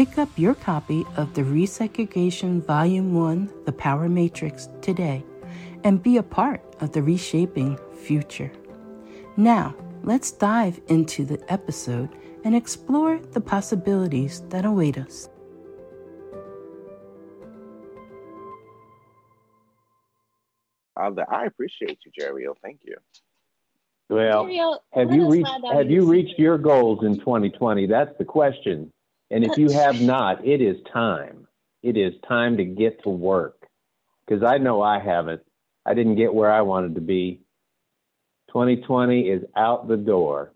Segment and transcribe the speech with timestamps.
[0.00, 5.22] Pick up your copy of the Resegregation Volume 1 The Power Matrix today
[5.84, 8.50] and be a part of the reshaping future.
[9.36, 12.08] Now, let's dive into the episode
[12.44, 15.28] and explore the possibilities that await us.
[20.96, 22.54] I appreciate you, Jeriel.
[22.62, 22.96] Thank you.
[24.08, 24.46] Well,
[24.94, 27.86] have you reached have you reached your goals in 2020?
[27.86, 28.90] That's the question.
[29.30, 31.46] And if you have not, it is time.
[31.82, 33.66] It is time to get to work.
[34.26, 35.42] Because I know I haven't.
[35.86, 37.40] I didn't get where I wanted to be.
[38.48, 40.52] 2020 is out the door.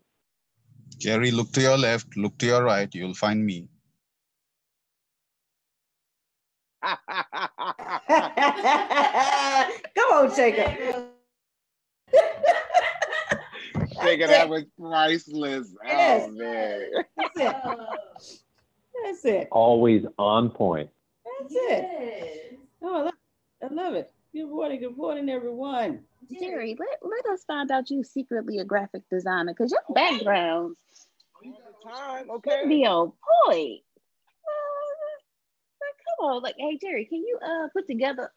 [0.98, 3.68] Jerry, look to your left, look to your right, you'll find me.
[6.84, 6.98] Come
[10.12, 11.10] on, Jacob.
[14.02, 15.74] Jacob, that was priceless.
[15.84, 16.28] Yes.
[16.28, 16.90] Oh, man.
[19.02, 19.48] That's it.
[19.50, 20.90] Always on point.
[21.40, 22.58] That's it.
[22.82, 23.10] Oh,
[23.62, 24.12] I love it.
[24.32, 24.80] Good morning.
[24.80, 26.00] Good morning, everyone.
[26.30, 30.78] Jerry, let, let us find out you secretly a graphic designer because your backgrounds
[31.84, 32.62] time, okay.
[32.68, 33.12] be on
[33.46, 33.82] point.
[34.44, 38.30] Uh, come on, like, hey Jerry, can you uh put together?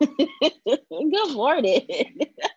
[0.00, 1.86] Good morning.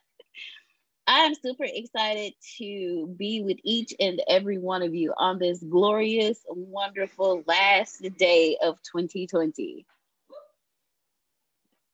[1.09, 6.39] I'm super excited to be with each and every one of you on this glorious,
[6.49, 9.85] wonderful last day of 2020.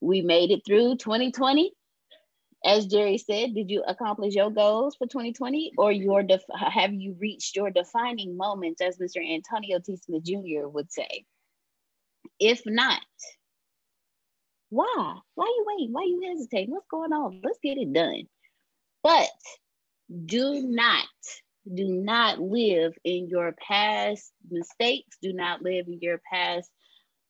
[0.01, 1.74] We made it through 2020.
[2.66, 7.16] As Jerry said, did you accomplish your goals for 2020 or your def- have you
[7.19, 9.18] reached your defining moments, as Mr.
[9.18, 9.95] Antonio T.
[9.97, 10.68] Smith Jr.
[10.68, 11.25] would say?
[12.40, 13.01] If not,
[14.72, 15.18] why?
[15.35, 15.94] Why you waiting?
[15.94, 16.72] Why are you hesitating?
[16.72, 17.41] What's going on?
[17.44, 18.24] Let's get it done.
[19.03, 19.30] But
[20.25, 21.08] do not,
[21.72, 25.18] do not live in your past mistakes.
[25.22, 26.72] Do not live in your past,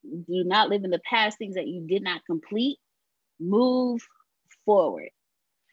[0.04, 2.78] do not live in the past things that you did not complete.
[3.40, 4.02] Move
[4.66, 5.10] forward.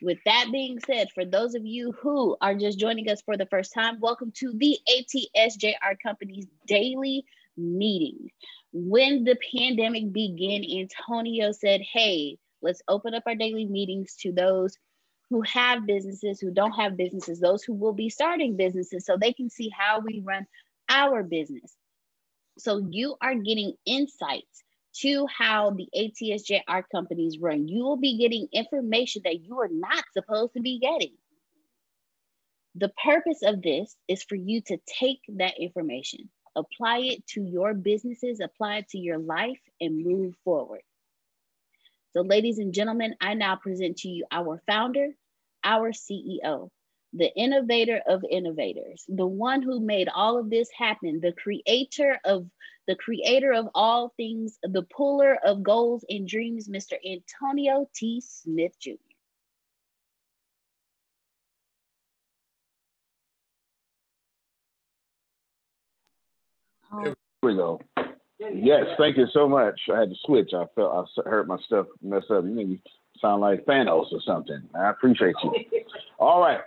[0.03, 3.47] With that being said, for those of you who are just joining us for the
[3.47, 7.25] first time, welcome to the ATSJR Company's daily
[7.59, 8.31] meeting.
[8.73, 14.75] When the pandemic began, Antonio said, Hey, let's open up our daily meetings to those
[15.31, 19.33] who have businesses, who don't have businesses, those who will be starting businesses, so they
[19.33, 20.47] can see how we run
[20.89, 21.75] our business.
[22.59, 24.65] So you are getting insights
[24.97, 27.69] to how the ATSJR companies run.
[27.69, 31.15] You will be getting information that you are not supposed to be getting.
[32.75, 37.73] The purpose of this is for you to take that information, apply it to your
[37.75, 40.83] businesses, apply it to your life, and move forward.
[42.13, 45.11] So, ladies and gentlemen, I now present to you our founder,
[45.65, 46.71] our CEO,
[47.13, 52.47] the innovator of innovators, the one who made all of this happen, the creator of
[52.87, 56.95] the creator of all things, the puller of goals and dreams, Mr.
[57.07, 58.21] Antonio T.
[58.21, 58.91] Smith Jr.
[67.03, 67.81] Here um, we go.
[68.39, 69.79] Yes, thank you so much.
[69.93, 70.51] I had to switch.
[70.55, 72.45] I felt I heard my stuff mess up.
[72.45, 72.83] You maybe
[73.21, 74.63] sound like Thanos or something.
[74.75, 75.53] I appreciate you.
[76.19, 76.61] All right.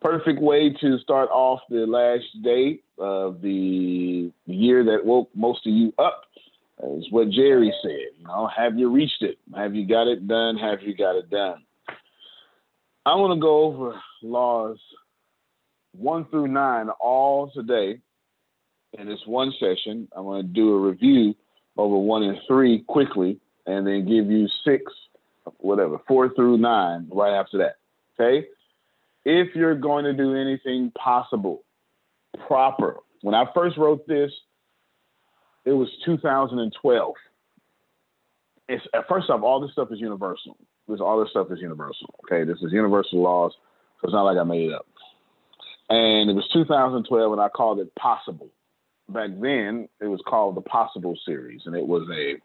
[0.00, 5.72] Perfect way to start off the last day of the year that woke most of
[5.72, 6.24] you up
[6.82, 8.18] is what Jerry said.
[8.18, 9.38] You know, have you reached it?
[9.54, 10.56] Have you got it done?
[10.56, 11.62] Have you got it done?
[13.06, 14.78] I want to go over laws
[15.92, 17.98] one through nine all today
[18.98, 20.08] in this one session.
[20.16, 21.34] I'm going to do a review
[21.76, 24.82] over one and three quickly, and then give you six,
[25.58, 27.76] whatever, four through nine right after that.
[28.18, 28.46] Okay?
[29.24, 31.62] If you're going to do anything possible,
[32.46, 32.96] proper.
[33.22, 34.32] When I first wrote this,
[35.64, 37.14] it was 2012.
[38.68, 40.56] It's first off, all this stuff is universal.
[40.88, 42.14] This all this stuff is universal.
[42.24, 43.52] Okay, this is universal laws,
[44.00, 44.86] so it's not like I made it up.
[45.88, 48.48] And it was 2012, and I called it possible
[49.12, 52.36] back then it was called the Possible series, and it was a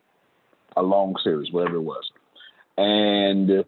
[0.80, 2.04] a long series, whatever it was.
[2.78, 3.66] And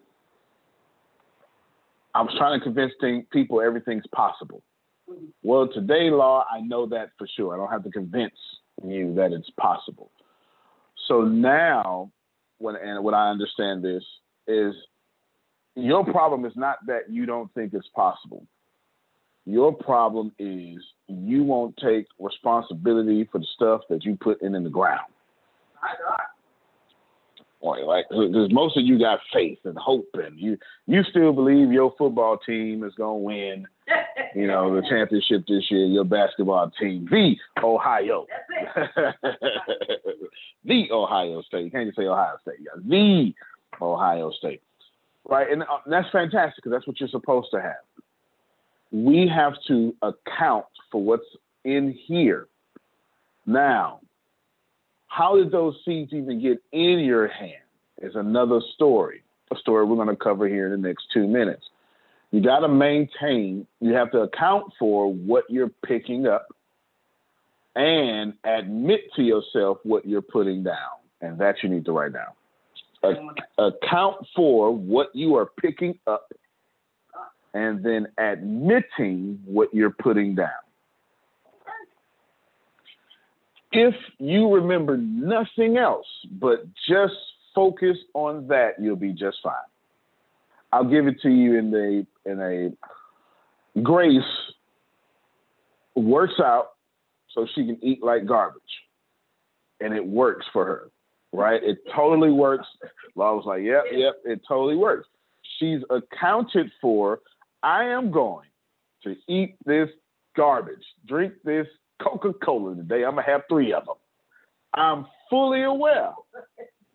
[2.14, 2.92] I was trying to convince
[3.32, 4.62] people everything's possible.
[5.42, 7.54] Well, today, law, I know that for sure.
[7.54, 8.34] I don't have to convince
[8.84, 10.10] you that it's possible.
[11.08, 12.12] So now,
[12.58, 14.04] when and what I understand this
[14.46, 14.74] is,
[15.74, 18.46] your problem is not that you don't think it's possible.
[19.46, 20.78] Your problem is
[21.08, 25.12] you won't take responsibility for the stuff that you put in, in the ground.
[27.60, 31.70] Boy, like because most of you got faith and hope, and you you still believe
[31.70, 33.66] your football team is gonna win,
[34.34, 35.84] you know, the championship this year.
[35.84, 38.26] Your basketball team, the Ohio,
[40.64, 41.64] the Ohio State.
[41.64, 43.34] You can't just say Ohio State, yeah, the
[43.82, 44.62] Ohio State,
[45.28, 45.50] right?
[45.52, 47.84] And uh, that's fantastic because that's what you're supposed to have
[48.92, 51.24] we have to account for what's
[51.64, 52.48] in here.
[53.46, 54.00] Now,
[55.10, 57.64] how did those seeds even get in your hand
[58.00, 61.64] is another story, a story we're going to cover here in the next two minutes.
[62.30, 66.46] You got to maintain, you have to account for what you're picking up
[67.74, 70.76] and admit to yourself what you're putting down.
[71.20, 72.32] And that you need to write down.
[73.58, 76.32] account for what you are picking up
[77.52, 80.48] and then admitting what you're putting down.
[83.72, 86.06] If you remember nothing else
[86.40, 87.14] but just
[87.54, 89.54] focus on that, you'll be just fine.
[90.72, 94.22] I'll give it to you in a in a Grace
[95.94, 96.70] works out
[97.34, 98.62] so she can eat like garbage.
[99.80, 100.90] And it works for her,
[101.32, 101.62] right?
[101.62, 102.66] It totally works.
[103.14, 105.06] Law was like, yep, yep, it totally works.
[105.58, 107.20] She's accounted for
[107.62, 108.48] I am going
[109.04, 109.88] to eat this
[110.36, 111.66] garbage, drink this
[112.02, 113.04] Coca Cola today.
[113.04, 113.96] I'm going to have three of them.
[114.74, 116.12] I'm fully aware.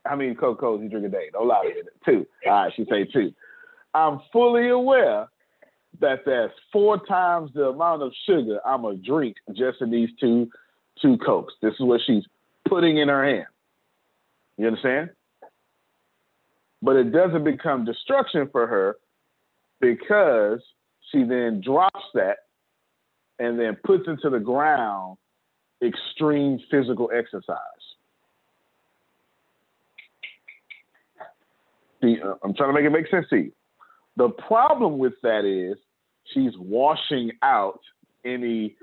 [0.05, 1.29] I mean, Coca Cola you drink a day.
[1.33, 1.81] Don't lie to me.
[2.05, 2.25] Two.
[2.47, 3.33] All right, she say two.
[3.93, 5.27] I'm fully aware
[6.01, 10.09] that there's four times the amount of sugar I'm going to drink just in these
[10.19, 10.49] two
[11.01, 11.53] two Cokes.
[11.61, 12.23] This is what she's
[12.67, 13.47] putting in her hand.
[14.57, 15.09] You understand?
[16.81, 18.97] But it doesn't become destruction for her
[19.81, 20.61] because
[21.11, 22.37] she then drops that
[23.39, 25.17] and then puts into the ground
[25.83, 27.57] extreme physical exercise.
[32.03, 33.51] Uh, I'm trying to make it make sense to you.
[34.17, 35.77] The problem with that is
[36.33, 37.79] she's washing out
[38.23, 38.75] any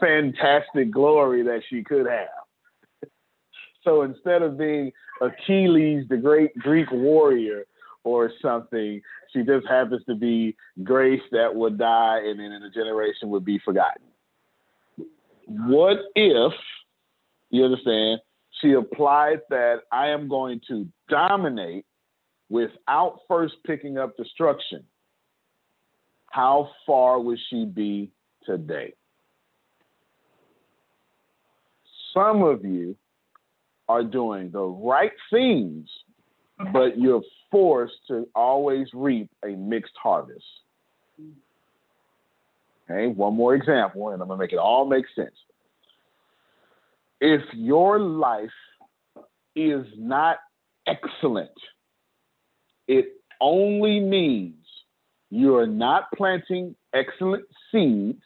[0.00, 3.10] fantastic glory that she could have.
[3.84, 7.64] So instead of being Achilles, the great Greek warrior,
[8.04, 9.00] or something.
[9.32, 13.44] She just happens to be grace that would die and then in a generation would
[13.44, 14.02] be forgotten.
[15.46, 16.52] What if,
[17.50, 18.20] you understand,
[18.60, 21.84] she applied that I am going to dominate
[22.48, 24.84] without first picking up destruction?
[26.30, 28.12] How far would she be
[28.44, 28.94] today?
[32.14, 32.96] Some of you
[33.88, 35.88] are doing the right things
[36.72, 40.44] but you're forced to always reap a mixed harvest.
[42.90, 45.34] Okay, one more example, and I'm gonna make it all make sense.
[47.20, 48.50] If your life
[49.54, 50.38] is not
[50.86, 51.50] excellent,
[52.88, 53.06] it
[53.40, 54.54] only means
[55.30, 58.22] you are not planting excellent seeds,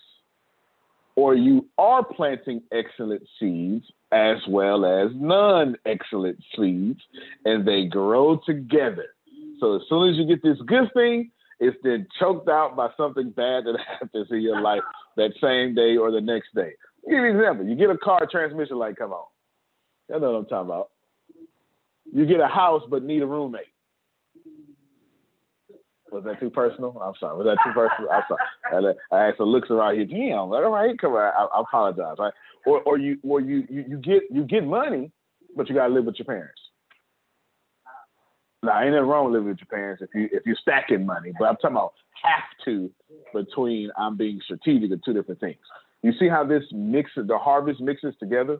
[1.17, 7.01] or you are planting excellent seeds as well as non excellent seeds,
[7.45, 9.14] and they grow together.
[9.61, 11.31] So as soon as you get this good thing,
[11.61, 14.83] it's then choked out by something bad that happens in your life
[15.17, 16.73] that same day or the next day.
[17.09, 17.67] Give you an example.
[17.67, 19.27] You get a car transmission light come on.
[20.09, 20.91] You know what I'm talking about.
[22.13, 23.63] You get a house but need a roommate.
[26.13, 26.97] Was that too personal?
[27.03, 27.37] I'm sorry.
[27.37, 28.11] Was that too personal?
[28.11, 28.95] I'm sorry.
[29.11, 30.05] I, asked the looks around here.
[30.05, 31.19] Damn, all right, come on.
[31.19, 32.17] I, I apologize.
[32.19, 32.33] Right?
[32.67, 35.11] Or, or you, or you, you, you get, you get money,
[35.57, 36.61] but you gotta live with your parents.
[38.65, 41.33] Now, ain't nothing wrong with living with your parents if you if you're stacking money,
[41.39, 42.91] but I'm talking about have to
[43.33, 45.59] between I'm being strategic are two different things.
[46.03, 48.59] You see how this mixes the harvest mixes together?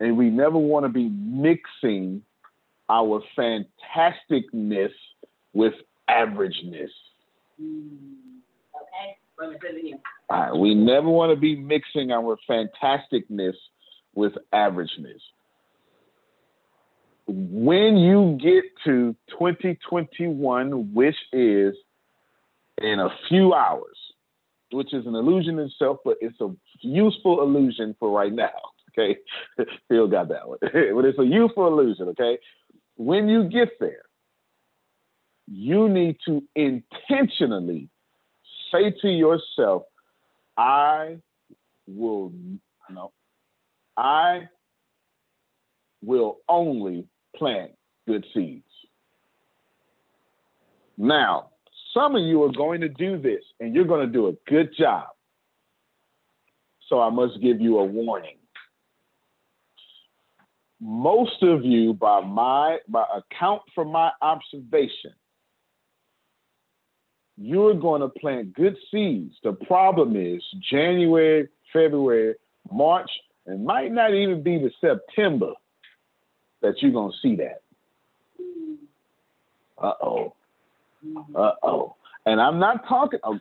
[0.00, 2.22] And we never want to be mixing
[2.88, 4.92] our fantasticness
[5.54, 5.74] with
[6.08, 6.90] averageness.
[7.58, 9.16] Okay.
[10.28, 10.56] All right.
[10.56, 13.54] We never want to be mixing our fantasticness
[14.14, 15.20] with averageness
[17.26, 21.74] when you get to 2021, which is
[22.80, 23.96] in a few hours,
[24.70, 28.50] which is an illusion itself, but it's a useful illusion for right now.
[28.98, 29.18] Okay,
[29.90, 32.08] Phil got that one, but it's a useful illusion.
[32.08, 32.38] Okay,
[32.96, 34.06] when you get there,
[35.46, 37.90] you need to intentionally
[38.72, 39.82] say to yourself,
[40.56, 41.18] "I
[41.86, 42.32] will
[42.88, 43.12] no,
[43.98, 44.48] I
[46.02, 47.72] will only plant
[48.06, 48.64] good seeds.
[50.96, 51.50] Now,
[51.92, 54.70] some of you are going to do this and you're going to do a good
[54.78, 55.08] job.
[56.88, 58.36] So I must give you a warning.
[60.80, 65.14] Most of you, by my by account from my observation,
[67.38, 69.34] you're going to plant good seeds.
[69.42, 72.34] The problem is January, February,
[72.70, 73.10] March,
[73.46, 75.52] and might not even be the September
[76.62, 77.62] that you're gonna see that.
[79.78, 80.34] Uh oh.
[81.34, 81.96] Uh oh.
[82.24, 83.20] And I'm not talking.
[83.22, 83.38] Oh,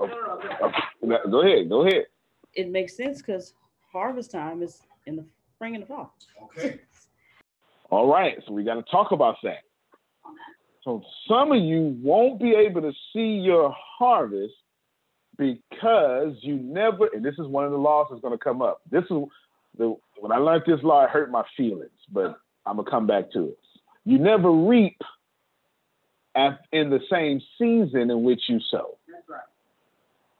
[0.00, 0.08] oh,
[0.62, 0.72] oh,
[1.30, 1.68] go ahead.
[1.68, 2.06] Go ahead.
[2.54, 3.54] It makes sense because
[3.92, 6.14] harvest time is in the spring and the fall.
[6.44, 6.80] Okay.
[7.90, 8.38] All right.
[8.46, 9.62] So we got to talk about that.
[10.82, 14.54] So some of you won't be able to see your harvest
[15.38, 17.08] because you never.
[17.14, 18.80] And this is one of the laws that's going to come up.
[18.90, 19.22] This is
[19.78, 23.30] the when I learned this law, it hurt my feelings, but I'm gonna come back
[23.32, 23.58] to it.
[24.04, 25.00] You never reap
[26.72, 28.98] in the same season in which you sow.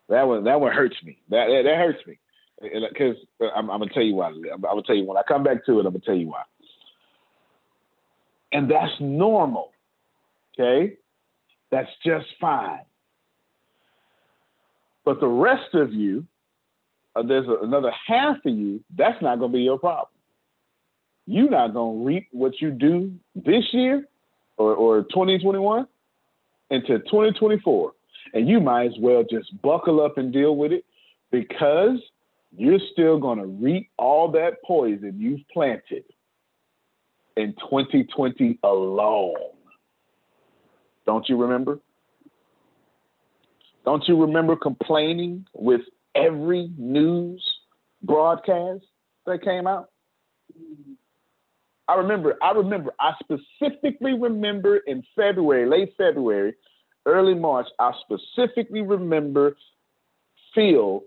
[0.08, 1.18] That one that one hurts me.
[1.30, 2.18] That that, that hurts me
[2.60, 3.16] because
[3.54, 4.28] I'm, I'm, gonna tell you why.
[4.28, 5.86] I'm, I'm gonna tell you when I come back to it.
[5.86, 6.42] I'm gonna tell you why.
[8.52, 9.72] And that's normal.
[10.58, 10.96] Okay,
[11.70, 12.80] that's just fine.
[15.04, 16.26] But the rest of you,
[17.16, 18.82] uh, there's a, another half of you.
[18.96, 20.13] That's not gonna be your problem
[21.26, 24.06] you're not going to reap what you do this year
[24.56, 25.86] or, or 2021
[26.70, 27.92] into 2024.
[28.34, 30.84] And you might as well just buckle up and deal with it
[31.30, 31.98] because
[32.56, 36.04] you're still going to reap all that poison you've planted
[37.36, 39.34] in 2020 alone.
[41.06, 41.80] Don't you remember?
[43.84, 45.82] Don't you remember complaining with
[46.14, 47.44] every news
[48.02, 48.84] broadcast
[49.26, 49.90] that came out?
[51.86, 56.54] I remember, I remember, I specifically remember in February, late February,
[57.06, 59.56] early March, I specifically remember
[60.54, 61.02] Phil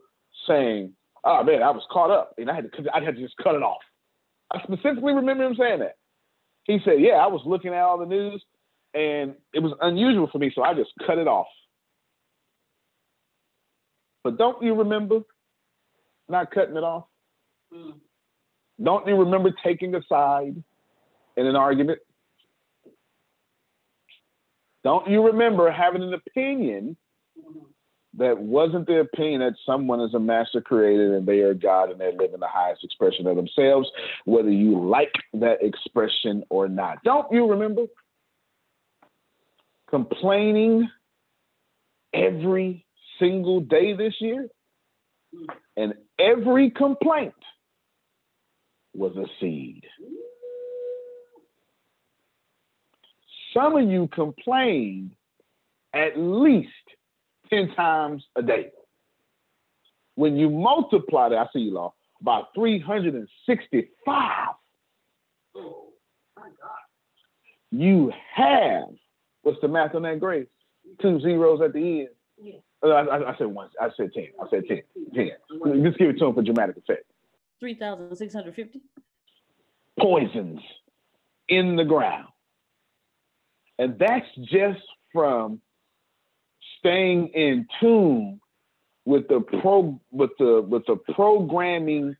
[0.47, 0.93] saying,
[1.23, 3.55] "Oh man, I was caught up, and I had to, I had to just cut
[3.55, 3.81] it off."
[4.53, 5.97] I specifically remember him saying that.
[6.65, 8.43] He said, "Yeah, I was looking at all the news,
[8.93, 11.47] and it was unusual for me, so I just cut it off."
[14.23, 15.21] But don't you remember
[16.29, 17.05] not cutting it off?
[17.73, 17.93] Mm.
[18.81, 20.61] Don't you remember taking a side
[21.35, 21.99] in an argument?
[24.83, 26.95] Don't you remember having an opinion
[28.17, 31.99] that wasn't the opinion that someone is a master creator and they are God and
[31.99, 33.89] they're living the highest expression of themselves,
[34.25, 37.03] whether you like that expression or not?
[37.03, 37.83] Don't you remember
[39.89, 40.89] complaining
[42.13, 42.85] every
[43.19, 44.47] single day this year?
[45.75, 47.33] And every complaint
[48.97, 49.83] was a seed.
[53.53, 55.11] Some of you complained
[55.93, 56.69] at least
[57.49, 58.71] 10 times a day.
[60.15, 64.47] When you multiply that, I see you, Law, by 365,
[65.55, 65.85] oh,
[66.35, 66.51] my God.
[67.71, 68.89] you have,
[69.43, 70.47] what's the math on that, Grace?
[71.01, 72.09] Two zeros at the end.
[72.41, 72.53] Yeah.
[72.83, 73.69] Uh, I, I, said one.
[73.79, 74.27] I said 10.
[74.41, 74.81] I said 10.
[75.15, 75.29] 10.
[75.83, 77.05] Just give it to him for dramatic effect.
[77.59, 78.81] 3,650?
[79.99, 80.59] Poisons
[81.49, 82.27] in the ground.
[83.79, 84.81] And that's just
[85.13, 85.61] from
[86.79, 88.39] staying in tune
[89.05, 92.15] with the pro with the with the programming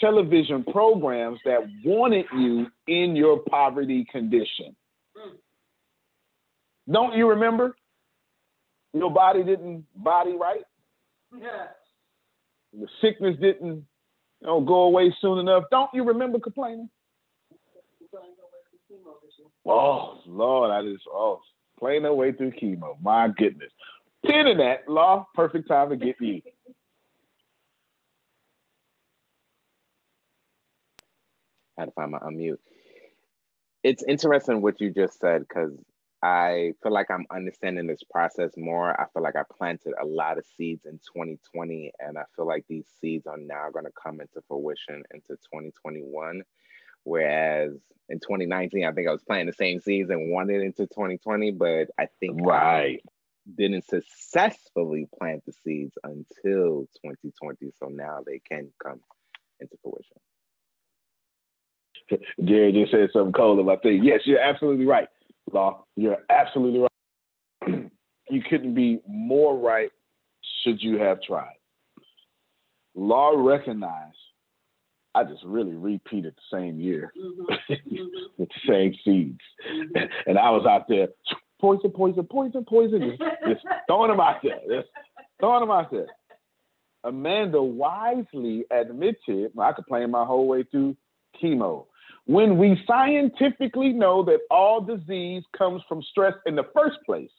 [0.00, 4.74] television programs that wanted you in your poverty condition.
[6.90, 7.76] Don't you remember?
[8.92, 10.64] Your body didn't body right.
[11.38, 11.66] Yeah.
[12.78, 13.84] The sickness didn't
[14.42, 15.64] know, go away soon enough.
[15.70, 16.88] Don't you remember complaining?
[19.64, 21.40] Oh Lord, I just oh
[21.78, 22.96] playing their way through chemo.
[23.00, 23.72] My goodness.
[24.26, 26.42] Ten in that law, perfect time to get you.
[31.78, 32.58] Had to find my unmute.
[33.82, 35.72] It's interesting what you just said because
[36.22, 38.98] I feel like I'm understanding this process more.
[39.00, 42.64] I feel like I planted a lot of seeds in 2020, and I feel like
[42.68, 46.42] these seeds are now going to come into fruition into 2021.
[47.04, 47.72] Whereas
[48.08, 51.88] in 2019, I think I was planting the same seeds and wanted into 2020, but
[51.98, 53.10] I think right I
[53.56, 57.72] didn't successfully plant the seeds until 2020.
[57.80, 59.00] So now they can come
[59.58, 60.18] into fruition.
[62.44, 63.94] Jerry just said something cold about that.
[64.02, 65.08] Yes, you're absolutely right.
[65.50, 67.90] Law, you're absolutely right.
[68.30, 69.90] you couldn't be more right
[70.62, 71.54] should you have tried.
[72.94, 74.16] Law recognized,
[75.14, 77.74] I just really repeated the same year mm-hmm.
[78.38, 79.40] with the same seeds.
[79.70, 80.30] Mm-hmm.
[80.30, 81.08] And I was out there,
[81.60, 84.88] poison, poison, poison, poison, just, just throwing them out there, just
[85.40, 86.06] throwing them out there.
[87.04, 90.96] Amanda wisely admitted, I could play my whole way through
[91.42, 91.86] chemo.
[92.26, 97.30] When we scientifically know that all disease comes from stress in the first place,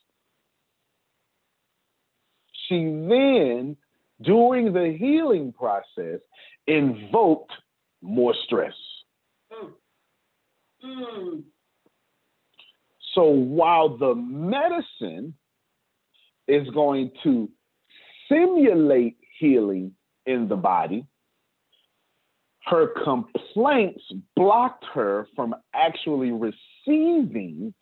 [2.67, 3.77] she then,
[4.21, 6.19] during the healing process,
[6.67, 7.51] invoked
[8.01, 8.73] more stress.
[9.51, 9.71] Mm.
[10.85, 11.43] Mm.
[13.13, 15.35] So while the medicine
[16.47, 17.49] is going to
[18.29, 19.93] simulate healing
[20.25, 21.05] in the body,
[22.65, 24.03] her complaints
[24.35, 27.73] blocked her from actually receiving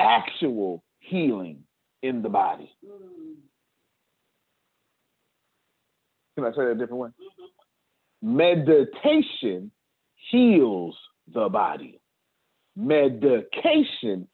[0.00, 1.62] actual healing
[2.02, 2.70] in the body.
[6.36, 7.08] Can I say that a different way?
[8.22, 9.70] Meditation
[10.30, 10.96] heals
[11.32, 12.00] the body.
[12.76, 14.28] Medication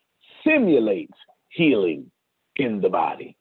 [0.44, 1.16] simulates
[1.48, 2.10] healing
[2.56, 3.36] in the body.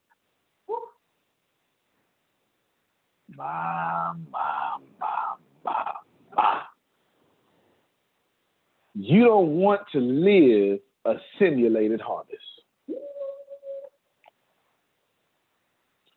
[3.35, 5.35] Ma, ma, ma,
[5.65, 6.02] ma.
[6.37, 6.67] Ah.
[8.95, 12.39] You don't want to live a simulated harvest.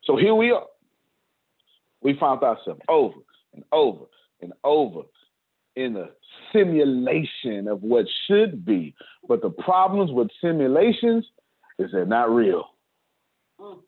[0.04, 0.66] So here we are.
[2.02, 3.18] We found ourselves over
[3.54, 4.04] and over
[4.40, 5.02] and over
[5.74, 6.10] in a
[6.52, 8.94] simulation of what should be.
[9.26, 11.26] But the problems with simulations
[11.78, 12.66] is they're not real.
[13.60, 13.78] Mm.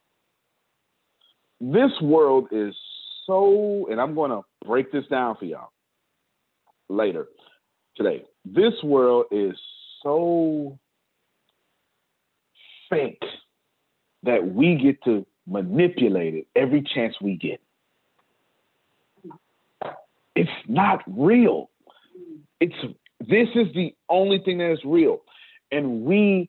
[1.60, 2.74] This world is
[3.26, 5.70] so, and I'm going to break this down for y'all
[6.88, 7.27] later
[7.96, 8.24] today.
[8.44, 9.55] This world is
[10.03, 10.79] so
[12.90, 13.22] fake
[14.22, 17.61] that we get to manipulate it every chance we get.
[20.35, 21.70] It's not real.
[22.61, 22.74] It's
[23.20, 25.22] this is the only thing that is real.
[25.72, 26.48] And we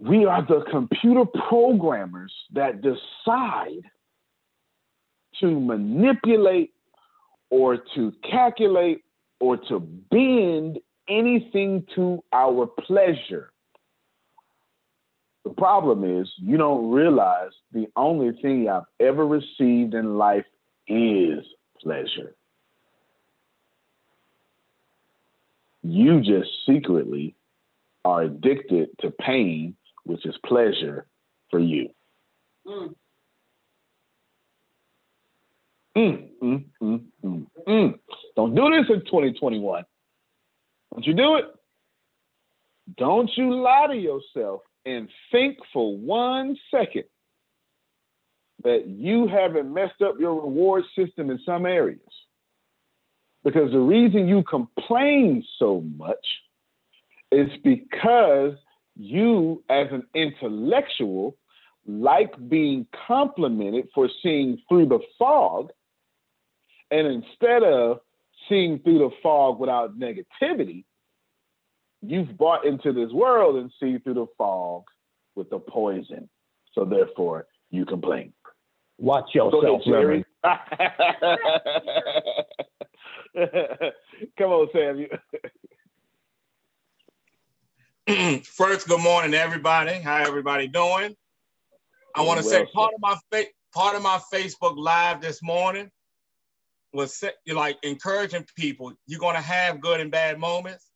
[0.00, 3.82] we are the computer programmers that decide
[5.40, 6.72] to manipulate
[7.50, 9.02] or to calculate
[9.40, 13.52] or to bend anything to our pleasure.
[15.44, 20.44] The problem is you don't realize the only thing I've ever received in life
[20.86, 21.44] is
[21.80, 22.34] pleasure.
[25.82, 27.34] You just secretly
[28.04, 31.06] are addicted to pain, which is pleasure
[31.50, 31.88] for you.
[32.66, 32.94] Mm.
[35.98, 37.98] Mm, mm, mm, mm, mm.
[38.36, 39.84] Don't do this in 2021.
[40.92, 41.46] Don't you do it?
[42.96, 47.04] Don't you lie to yourself and think for one second
[48.62, 51.98] that you haven't messed up your reward system in some areas.
[53.42, 56.26] Because the reason you complain so much
[57.32, 58.52] is because
[58.96, 61.36] you, as an intellectual,
[61.86, 65.70] like being complimented for seeing through the fog
[66.90, 68.00] And instead of
[68.48, 70.84] seeing through the fog without negativity,
[72.00, 74.84] you've bought into this world and see through the fog
[75.34, 76.28] with the poison.
[76.72, 78.32] So therefore, you complain.
[78.98, 80.24] Watch yourself, Jerry.
[84.38, 85.06] Come on, Sam.
[88.44, 90.00] First, good morning, everybody.
[90.00, 91.14] How everybody doing?
[92.14, 95.42] I want to well, say part of my fa- part of my Facebook Live this
[95.42, 95.90] morning
[96.92, 98.92] was like encouraging people.
[99.06, 100.90] You're gonna have good and bad moments.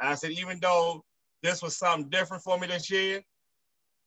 [0.00, 1.04] And I said, even though
[1.42, 3.22] this was something different for me this year,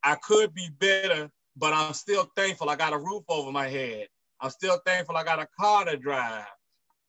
[0.04, 4.08] I could be better, but I'm still thankful I got a roof over my head.
[4.39, 6.45] I'm still thankful I got a car to drive.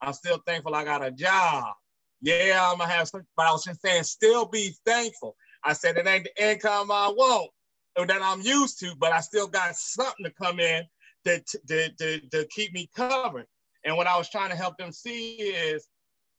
[0.00, 1.74] I'm still thankful I got a job.
[2.20, 5.36] Yeah, I'm gonna have some, but I was just saying, still be thankful.
[5.62, 7.50] I said it ain't the income I want
[7.96, 10.84] that I'm used to, but I still got something to come in
[11.24, 13.46] that to, to, to keep me covered.
[13.86, 15.88] And what I was trying to help them see is,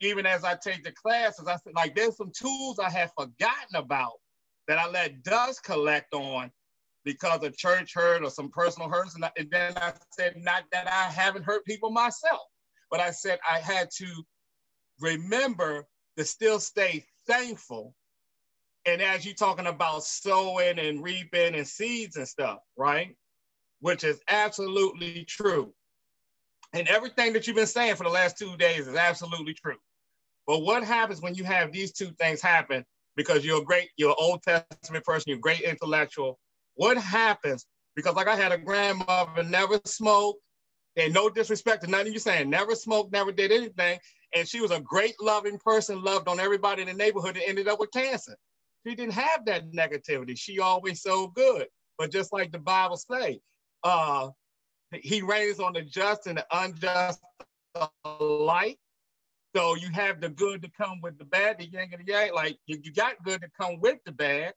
[0.02, 3.76] even as I take the classes, I said like there's some tools I had forgotten
[3.76, 4.14] about
[4.68, 6.52] that I let dust collect on
[7.06, 9.16] because of church hurt or some personal hurts.
[9.16, 12.42] And, I, and then I said, not that I haven't hurt people myself,
[12.92, 14.06] but I said I had to
[15.00, 15.86] remember
[16.18, 17.96] to still stay thankful.
[18.86, 23.16] And as you're talking about sowing and reaping and seeds and stuff, right?
[23.80, 25.74] Which is absolutely true.
[26.74, 29.78] And everything that you've been saying for the last two days is absolutely true.
[30.46, 34.12] But what happens when you have these two things happen because you're a great, you're
[34.12, 36.40] an Old Testament person, you're a great intellectual.
[36.76, 37.66] What happens?
[37.96, 40.40] Because like I had a grandmother never smoked,
[40.98, 44.00] and no disrespect to nothing you're saying, never smoked, never did anything.
[44.36, 47.68] And she was a great loving person, loved on everybody in the neighborhood and ended
[47.68, 48.36] up with cancer.
[48.86, 50.38] She didn't have that negativity.
[50.38, 51.68] She always so good.
[51.98, 53.40] But just like the Bible say,
[53.84, 54.30] uh,
[54.94, 57.20] he rains on the just and the unjust
[58.06, 58.78] alike.
[59.56, 62.34] So you have the good to come with the bad, the yang and the yang.
[62.34, 64.54] Like you, you got good to come with the bad.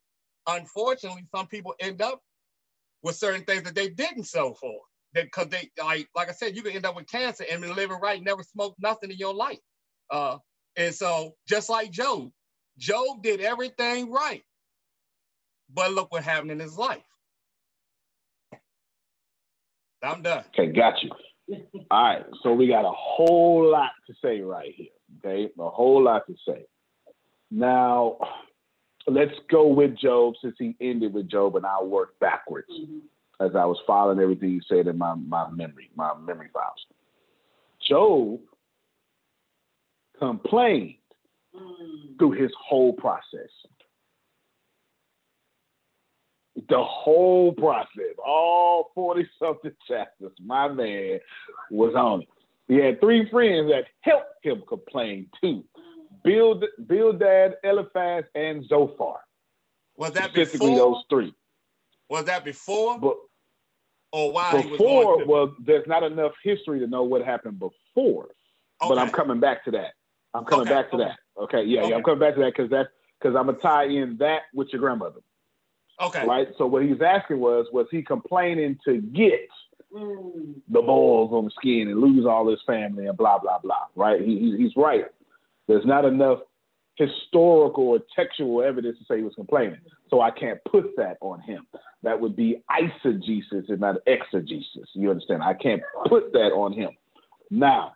[0.47, 2.21] Unfortunately, some people end up
[3.03, 4.79] with certain things that they didn't sow for.
[5.13, 7.99] That because they like like I said, you can end up with cancer and living
[8.01, 9.59] right, never smoked nothing in your life.
[10.09, 10.37] Uh,
[10.77, 12.29] and so just like Job,
[12.77, 14.43] Job did everything right,
[15.73, 17.03] but look what happened in his life.
[20.03, 20.43] I'm done.
[20.53, 21.11] Okay, got you.
[21.91, 24.87] All right, so we got a whole lot to say right here.
[25.19, 26.65] Okay, a whole lot to say.
[27.49, 28.17] Now,
[29.07, 33.45] let's go with Job since he ended with Job, and I'll work backwards mm-hmm.
[33.45, 36.85] as I was following everything you said in my, my memory, my memory files.
[37.87, 38.39] Job
[40.17, 40.95] complained
[41.53, 42.17] mm.
[42.17, 43.49] through his whole process
[46.55, 51.19] the whole process, all 40 something chapters, my man
[51.69, 52.27] was on it.
[52.67, 55.65] He had three friends that helped him complain too.
[56.23, 59.19] Bild, Bildad, Eliphaz, and Zophar.
[59.97, 60.93] Was that specifically before?
[60.93, 61.33] those three?
[62.09, 62.99] Was that before?
[62.99, 63.17] But
[64.11, 64.61] or why?
[64.61, 68.25] Before, well, there's not enough history to know what happened before.
[68.81, 68.89] Okay.
[68.89, 69.93] But I'm coming back to that.
[70.33, 70.75] I'm coming okay.
[70.75, 71.05] back to okay.
[71.05, 71.41] that.
[71.43, 74.17] Okay, yeah, yeah, I'm coming back to that because that's because I'm gonna tie in
[74.17, 75.21] that with your grandmother.
[76.01, 76.25] Okay.
[76.25, 76.47] Right.
[76.57, 79.47] So what he was asking was, was he complaining to get
[79.93, 80.55] mm.
[80.69, 83.85] the balls on the skin and lose all his family and blah blah blah?
[83.95, 84.21] Right.
[84.21, 85.05] He, he's right.
[85.67, 86.39] There's not enough
[86.95, 89.79] historical or textual evidence to say he was complaining.
[90.09, 91.65] So I can't put that on him.
[92.03, 94.89] That would be eisegesis and not exegesis.
[94.93, 95.43] You understand?
[95.43, 96.89] I can't put that on him.
[97.49, 97.93] Now,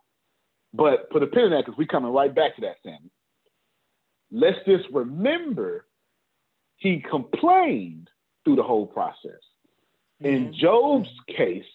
[0.73, 3.11] but put a pin in that because we're coming right back to that, Sammy.
[4.31, 5.85] Let's just remember
[6.77, 8.09] he complained
[8.43, 9.41] through the whole process.
[10.21, 10.25] Mm-hmm.
[10.25, 11.65] In Job's case,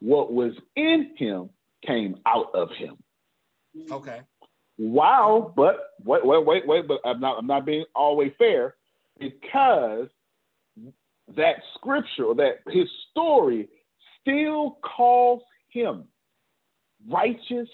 [0.00, 1.50] what was in him
[1.86, 2.96] came out of him.
[3.90, 4.20] Okay.
[4.78, 8.76] Wow, but wait, wait, wait, wait, but I'm not I'm not being always fair
[9.18, 10.08] because
[11.36, 13.68] that scripture that his story
[14.20, 16.04] still calls him
[17.08, 17.68] righteous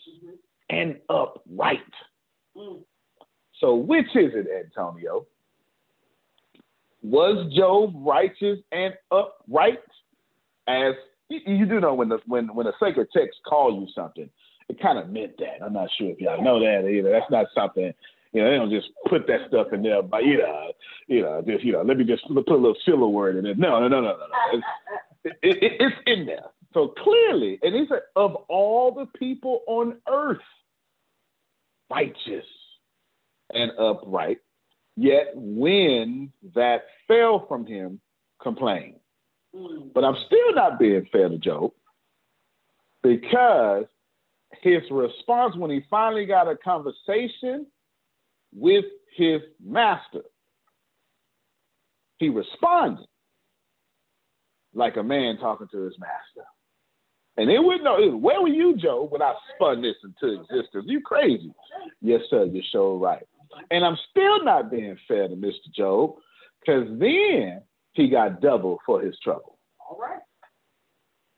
[0.69, 1.79] and upright.
[2.57, 2.83] Mm.
[3.61, 5.27] So which is it, Antonio?
[7.07, 9.79] Was Job righteous and upright?
[10.67, 10.95] As
[11.29, 14.29] you, you do know when the when when a sacred text call you something,
[14.69, 15.65] it kind of meant that.
[15.65, 17.11] I'm not sure if y'all know that either.
[17.11, 17.93] That's not something
[18.33, 20.73] you know, they don't just put that stuff in there, but you know,
[21.07, 23.59] you know, just you know, let me just put a little filler word in it.
[23.59, 24.59] No, no, no, no, no, no.
[25.25, 26.45] It's, it, it, it's in there.
[26.75, 30.37] So clearly, and he said, of all the people on earth,
[31.91, 32.45] righteous
[33.55, 34.39] and upright
[34.97, 38.01] Yet when that fell from him,
[38.41, 38.97] complained.
[39.55, 39.93] Mm.
[39.95, 41.73] But I'm still not being fair to Job
[43.03, 43.85] because
[44.63, 47.67] his response when he finally got a conversation
[48.55, 48.85] with
[49.17, 50.23] his master,
[52.19, 53.07] he responded
[54.75, 56.47] like a man talking to his master.
[57.39, 60.85] And it wouldn't know where were you, Joe, when I spun this into existence?
[60.87, 61.53] You crazy.
[62.01, 63.27] Yes, sir, you're sure right.
[63.71, 65.73] And I'm still not being fair to Mr.
[65.75, 66.17] Job,
[66.61, 69.59] because then he got double for his trouble.
[69.79, 70.21] All right.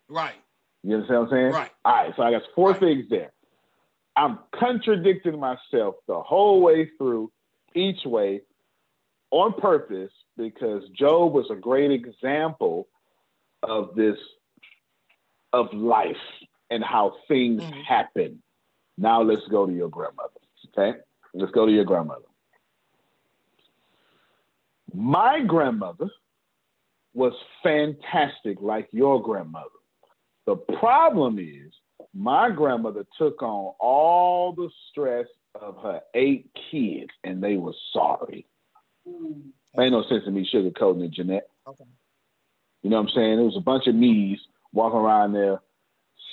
[0.08, 0.34] Right.
[0.82, 1.52] You understand what I'm saying?
[1.52, 1.70] Right.
[1.84, 2.12] All right.
[2.16, 2.80] So I got four right.
[2.80, 3.32] things there.
[4.16, 7.30] I'm contradicting myself the whole way through,
[7.74, 8.42] each way,
[9.30, 12.88] on purpose, because Job was a great example
[13.62, 14.16] of this,
[15.52, 16.16] of life
[16.70, 17.80] and how things mm-hmm.
[17.82, 18.42] happen.
[18.96, 20.30] Now let's go to your grandmother.
[20.76, 20.98] Okay?
[21.38, 22.24] Let's go to your grandmother.
[24.92, 26.10] My grandmother
[27.14, 29.68] was fantastic, like your grandmother.
[30.46, 31.72] The problem is,
[32.12, 38.44] my grandmother took on all the stress of her eight kids, and they were sorry.
[39.08, 39.42] Mm.
[39.78, 41.48] Ain't no sense in me sugarcoating it, Jeanette.
[41.68, 41.84] Okay.
[42.82, 43.38] You know what I'm saying?
[43.38, 44.40] It was a bunch of me's
[44.72, 45.60] walking around there,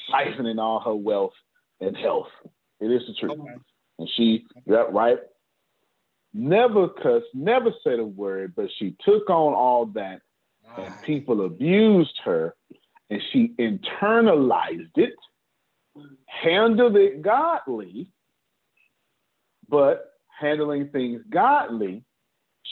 [0.10, 1.34] siphoning all her wealth
[1.80, 2.30] and health.
[2.80, 3.40] It is the truth.
[3.40, 3.54] Okay.
[3.98, 5.20] And she, that right,
[6.34, 10.22] never cussed, never said a word, but she took on all that,
[10.78, 12.56] and people abused her,
[13.10, 15.14] and she internalized it,
[16.26, 18.08] handled it godly,
[19.70, 22.04] but handling things godly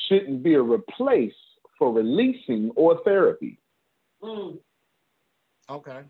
[0.08, 1.34] shouldn't be a replace
[1.80, 3.60] for releasing or therapy.
[4.22, 4.58] Mm.
[5.70, 6.02] Okay.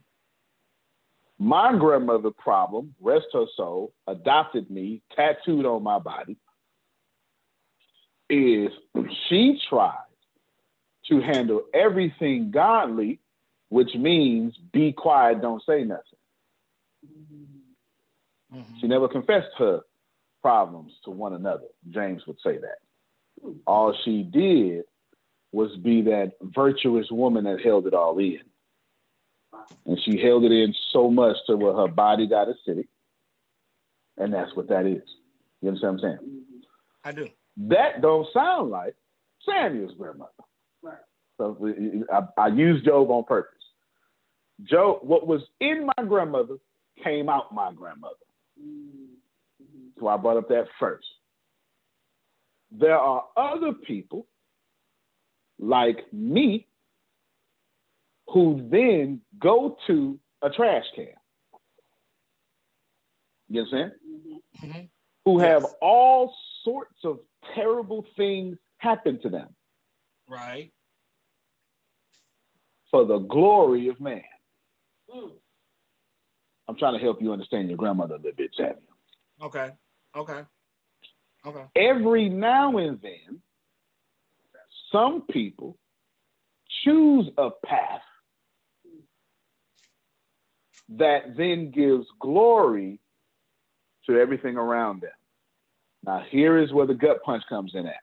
[1.40, 6.38] My grandmother problem, rest her soul, adopted me, tattooed on my body,
[8.30, 8.70] is
[9.28, 9.98] she tried
[11.10, 13.20] to handle everything godly,
[13.70, 16.04] which means be quiet, don't say nothing.
[18.54, 18.62] Mm-hmm.
[18.80, 19.82] She never confessed her
[20.42, 21.68] problems to one another.
[21.90, 22.78] James would say that.
[23.66, 24.84] All she did
[25.52, 28.40] was be that virtuous woman that held it all in.
[29.86, 32.88] And she held it in so much to where her body got acidic.
[34.18, 35.02] And that's what that is.
[35.62, 36.42] You understand what I'm saying?
[37.04, 37.30] I do.
[37.58, 38.96] That don't sound like
[39.46, 40.32] Samuel's grandmother.
[40.82, 40.98] Right.
[41.38, 41.58] So
[42.12, 43.60] I, I used Job on purpose.
[44.64, 46.58] Job, what was in my grandmother
[47.04, 48.16] came out my grandmother.
[48.62, 50.00] Mm-hmm.
[50.00, 51.08] So I brought up that first.
[52.72, 54.28] There are other people
[55.60, 56.68] like me
[58.34, 61.08] who then go to a trash can.
[63.48, 63.92] You understand?
[64.10, 64.68] Mm-hmm.
[64.68, 64.80] mm-hmm.
[65.26, 65.54] Who yes.
[65.54, 66.34] have all
[66.66, 67.20] sorts of
[67.56, 69.48] terrible things happen to them.
[70.28, 70.72] Right.
[72.92, 74.24] For the glory of man.
[75.14, 75.32] Mm.
[76.68, 78.82] I'm trying to help you understand your grandmother a little bit, Samuel.
[79.42, 79.72] Okay.
[80.16, 80.42] Okay.
[81.46, 81.66] Okay.
[81.76, 83.40] Every now and then,
[84.92, 85.78] some people
[86.84, 88.02] choose a path
[90.90, 93.00] that then gives glory
[94.06, 95.12] to everything around them.
[96.06, 97.96] Now, here is where the gut punch comes in at.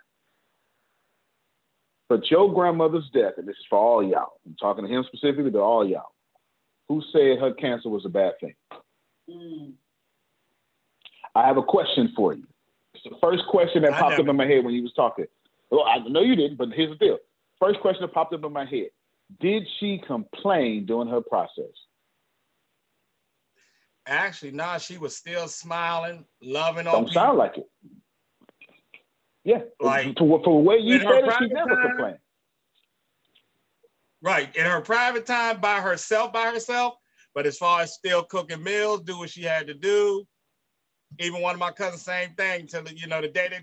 [2.09, 5.51] But your grandmother's death, and this is for all y'all, I'm talking to him specifically,
[5.51, 6.13] but all y'all,
[6.89, 8.55] who said her cancer was a bad thing?
[9.31, 9.73] Mm.
[11.37, 12.45] I have a question for you.
[12.95, 14.23] It's the first question that I popped never.
[14.23, 15.27] up in my head when you was talking.
[15.71, 17.19] Well, I know you didn't, but here's the deal.
[17.61, 18.89] First question that popped up in my head.
[19.41, 21.71] Did she complain during her process?
[24.07, 27.23] Actually, nah, she was still smiling, loving on Don't people.
[27.23, 27.71] sound like it.
[29.45, 29.63] Yeah.
[29.81, 32.19] Like, for the way you said it, she never time, complained.
[34.23, 34.55] Right.
[34.57, 36.95] In her private time by herself, by herself.
[37.35, 40.27] But as far as still cooking meals, do what she had to do.
[41.19, 43.61] Even one of my cousins, same thing, till you know, the day they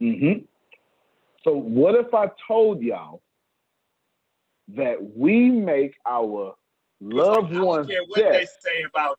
[0.00, 0.44] Mm-hmm.
[1.44, 3.22] So what if I told y'all
[4.68, 6.54] that we make our
[7.00, 8.32] loved ones I don't care what death.
[8.32, 9.18] they say about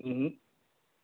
[0.00, 0.12] you.
[0.12, 0.26] Mm-hmm.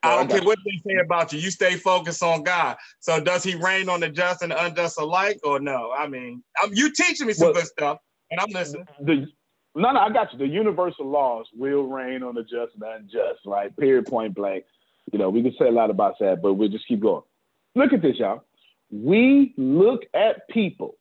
[0.03, 1.39] I don't care what they say about you.
[1.39, 2.77] You stay focused on God.
[3.01, 5.93] So does he rain on the just and the unjust alike or no?
[5.97, 7.99] I mean, I'm, you teaching me some well, good stuff
[8.31, 8.87] and I'm listening.
[9.01, 9.27] The,
[9.75, 10.39] no, no, I got you.
[10.39, 13.75] The universal laws will rain on the just and the unjust, right?
[13.77, 14.65] Period, point blank.
[15.13, 17.23] You know, we can say a lot about that, but we'll just keep going.
[17.75, 18.45] Look at this, y'all.
[18.91, 20.97] We look at people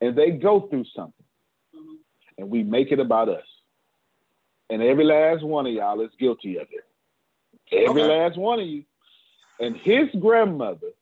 [0.00, 1.12] and they go through something
[2.38, 3.44] and we make it about us.
[4.70, 6.84] And every last one of y'all is guilty of it.
[7.72, 8.18] Every okay.
[8.18, 8.84] last one of you.
[9.60, 10.92] And his grandmother,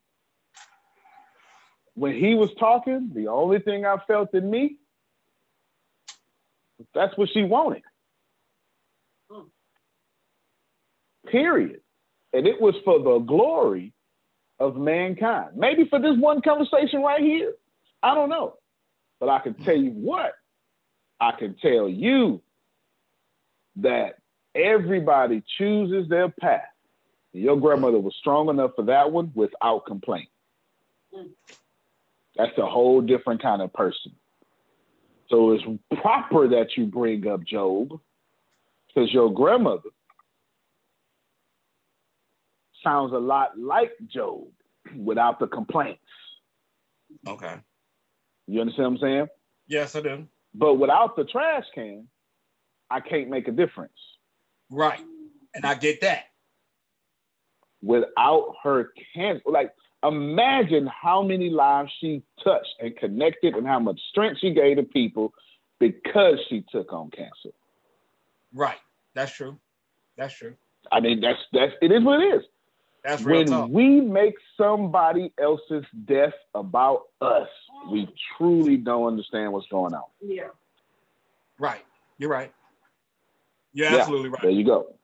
[1.95, 4.79] when he was talking, the only thing I felt in me,
[6.95, 7.83] that's what she wanted.
[11.27, 11.81] Period.
[12.33, 13.93] And it was for the glory
[14.59, 15.51] of mankind.
[15.57, 17.53] Maybe for this one conversation right here.
[18.03, 18.57] I don't know.
[19.21, 20.33] But I can tell you what,
[21.21, 22.43] I can tell you
[23.77, 24.19] that
[24.55, 26.63] everybody chooses their path.
[27.33, 30.29] Your grandmother was strong enough for that one without complaint.
[32.37, 34.13] That's a whole different kind of person.
[35.29, 35.65] So it's
[36.01, 38.01] proper that you bring up Job
[38.87, 39.91] because your grandmother
[42.83, 44.45] sounds a lot like Job
[44.97, 46.01] without the complaints.
[47.27, 47.57] Okay.
[48.47, 49.27] You understand what I'm saying?
[49.67, 50.27] Yes, I do.
[50.55, 52.07] But without the trash can,
[52.95, 53.93] I can't make a difference.
[54.71, 55.01] Right.
[55.53, 56.27] And I get that.
[57.83, 59.73] Without her cancer, like
[60.05, 64.85] imagine how many lives she touched and connected and how much strength she gave to
[64.85, 65.35] people
[65.81, 67.51] because she took on cancer.
[68.55, 68.79] Right.
[69.15, 69.59] That's true.
[70.17, 70.55] That's true.
[70.93, 72.43] I mean, that's that's it is what it is.
[73.03, 73.71] That's real when talk.
[73.71, 77.49] we make somebody else's death about us,
[77.91, 80.05] we truly don't understand what's going on.
[80.23, 80.49] Yeah.
[81.59, 81.85] Right.
[82.19, 82.53] You're right.
[83.75, 84.43] You're Yeah, absolutely right.
[84.43, 84.95] There you go.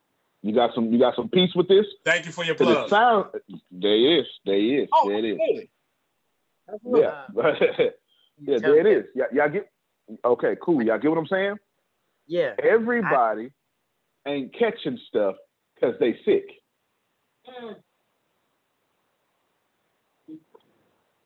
[0.41, 0.91] You got some.
[0.91, 1.85] You got some peace with this.
[2.03, 2.89] Thank you for your 'Cause it plug.
[2.89, 3.25] sound
[3.69, 4.25] there is.
[4.45, 4.89] There is.
[4.91, 5.37] Oh, there it is.
[5.37, 5.69] really?
[6.85, 7.27] Yeah.
[8.39, 8.59] yeah.
[8.59, 9.05] There it is.
[9.13, 9.69] Y'all, y'all get.
[10.25, 10.55] Okay.
[10.61, 10.81] Cool.
[10.81, 11.57] Y'all get what I'm saying?
[12.25, 12.55] Yeah.
[12.63, 13.51] Everybody
[14.25, 15.35] ain't catching stuff
[15.75, 16.45] because they sick.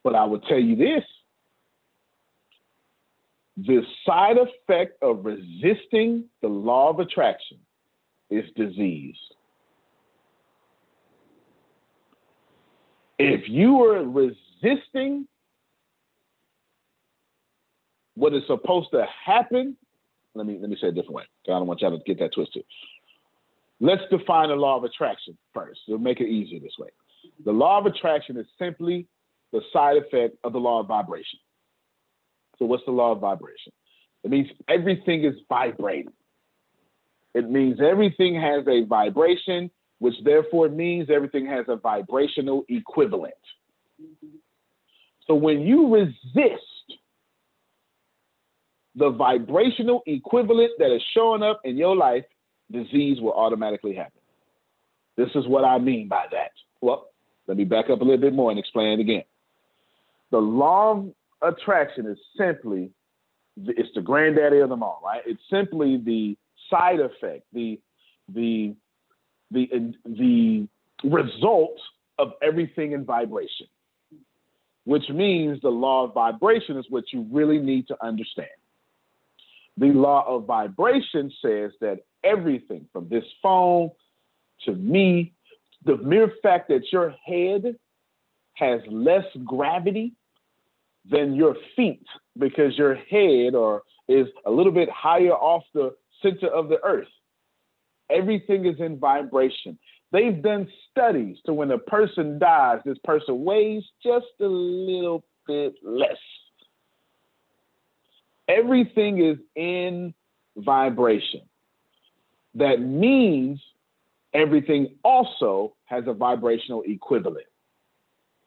[0.03, 1.03] But I will tell you this.
[3.57, 7.57] The side effect of resisting the law of attraction
[8.29, 9.15] is disease.
[13.17, 15.25] If you are resisting
[18.15, 19.77] what is supposed to happen,
[20.33, 21.23] let me let me say it different way.
[21.47, 22.65] I don't want y'all to get that twisted.
[23.79, 25.79] Let's define the law of attraction first.
[25.87, 26.89] We'll make it easier this way.
[27.45, 29.07] The law of attraction is simply
[29.51, 31.39] the side effect of the law of vibration.
[32.57, 33.71] So, what's the law of vibration?
[34.23, 36.13] It means everything is vibrating.
[37.33, 43.33] It means everything has a vibration, which therefore means everything has a vibrational equivalent.
[45.27, 46.63] So, when you resist
[48.95, 52.23] the vibrational equivalent that is showing up in your life,
[52.71, 54.21] disease will automatically happen.
[55.17, 56.51] This is what I mean by that.
[56.81, 57.09] Well,
[57.47, 59.23] let me back up a little bit more and explain it again.
[60.31, 61.05] The law
[61.41, 62.91] attraction is simply
[63.57, 65.21] it's the granddaddy of them all, right?
[65.25, 66.37] It's simply the
[66.69, 67.79] side effect, the
[68.33, 68.75] the
[69.51, 70.67] the the
[71.03, 71.79] result
[72.17, 73.67] of everything in vibration,
[74.85, 78.49] which means the law of vibration is what you really need to understand.
[79.77, 83.91] The law of vibration says that everything from this phone
[84.63, 85.33] to me,
[85.85, 87.75] the mere fact that your head
[88.53, 90.13] has less gravity
[91.09, 92.05] than your feet
[92.37, 97.07] because your head or is a little bit higher off the center of the earth.
[98.09, 99.77] Everything is in vibration.
[100.11, 105.75] They've done studies to when a person dies, this person weighs just a little bit
[105.83, 106.17] less.
[108.47, 110.13] Everything is in
[110.55, 111.41] vibration.
[112.53, 113.59] That means
[114.33, 117.47] everything also has a vibrational equivalent.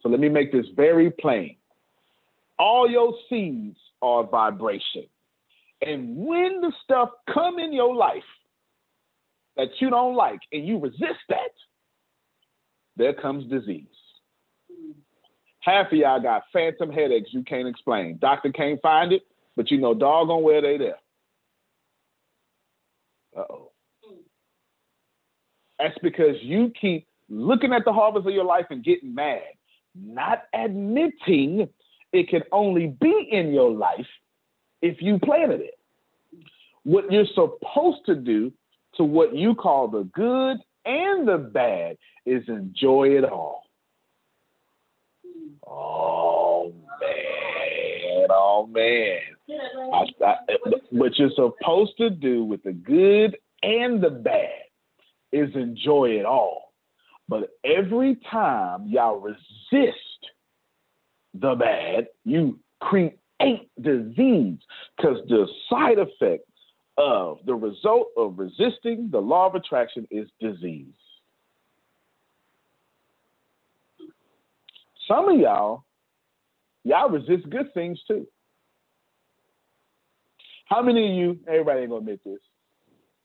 [0.00, 1.56] So let me make this very plain.
[2.58, 5.04] All your seeds are vibration.
[5.80, 8.22] And when the stuff come in your life
[9.56, 11.52] that you don't like and you resist that,
[12.96, 13.86] there comes disease.
[15.60, 18.18] Half of y'all got phantom headaches you can't explain.
[18.20, 19.22] Doctor can't find it,
[19.56, 20.98] but you know doggone where they there.
[23.36, 23.70] Uh-oh.
[25.78, 29.42] That's because you keep looking at the harvest of your life and getting mad,
[29.94, 31.68] not admitting
[32.12, 34.06] it can only be in your life
[34.82, 35.78] if you planted it.
[36.84, 38.52] What you're supposed to do
[38.94, 43.62] to what you call the good and the bad is enjoy it all.
[45.66, 49.18] Oh man, oh man.
[49.92, 50.34] I, I,
[50.90, 54.50] what you're supposed to do with the good and the bad
[55.32, 56.72] is enjoy it all.
[57.28, 59.98] But every time y'all resist
[61.34, 63.18] the bad, you create
[63.80, 64.58] disease
[64.96, 66.44] because the side effect
[66.96, 70.86] of the result of resisting the law of attraction is disease.
[75.06, 75.84] Some of y'all,
[76.84, 78.26] y'all resist good things too.
[80.66, 82.40] How many of you, everybody ain't gonna admit this,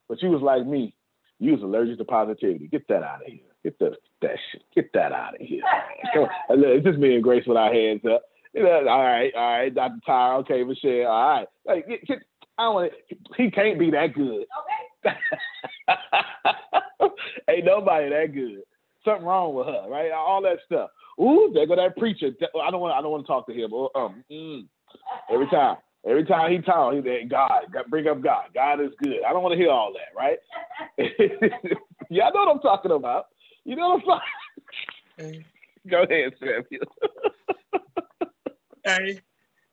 [0.07, 0.95] but you was like me
[1.39, 2.67] You was allergic to positivity.
[2.67, 3.52] Get that out of here.
[3.63, 4.63] Get the, that shit.
[4.75, 5.61] Get that out of here.
[6.49, 8.23] it's just me and Grace with our hands up.
[8.53, 9.99] You know, all right, all right, Dr.
[10.07, 11.47] Tyra, okay, Michelle, all right.
[11.65, 12.19] Like, get, get,
[12.57, 12.91] I want
[13.35, 14.45] He can't be that good.
[15.05, 15.15] Okay.
[17.49, 18.61] Ain't nobody that good.
[19.03, 20.11] Something wrong with her, right?
[20.11, 20.89] All that stuff.
[21.19, 22.29] Ooh, there go that preacher.
[22.63, 22.95] I don't want.
[22.95, 23.73] I don't want to talk to him.
[23.73, 24.65] Um, mm.
[25.31, 28.45] every time, every time he talks, he God, God, bring up God.
[28.53, 29.23] God is good.
[29.27, 30.37] I don't want to hear all that, right?
[32.09, 33.27] Y'all know what I'm talking about.
[33.65, 34.21] You know what
[35.17, 35.45] I'm talking.
[35.89, 36.85] Go ahead, Samuel.
[38.85, 39.19] hey,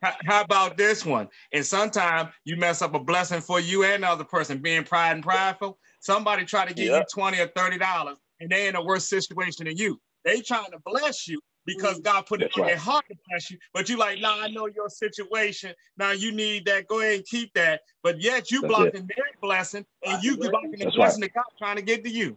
[0.03, 1.29] how about this one?
[1.53, 5.13] And sometimes you mess up a blessing for you and the other person being pride
[5.13, 5.79] and prideful.
[6.01, 9.67] Somebody try to give you 20 or 30 dollars and they in a worse situation
[9.67, 10.01] than you.
[10.25, 12.05] They trying to bless you because mm.
[12.05, 12.71] God put it in right.
[12.71, 13.59] their heart to bless you.
[13.73, 15.75] But you like, nah, I know your situation.
[15.97, 16.89] Now you need that.
[16.89, 17.83] Go ahead and keep that.
[18.03, 19.17] But yet you That's blocking it.
[19.17, 21.33] their blessing and you blocking the blessing right.
[21.35, 22.37] that God trying to get to you.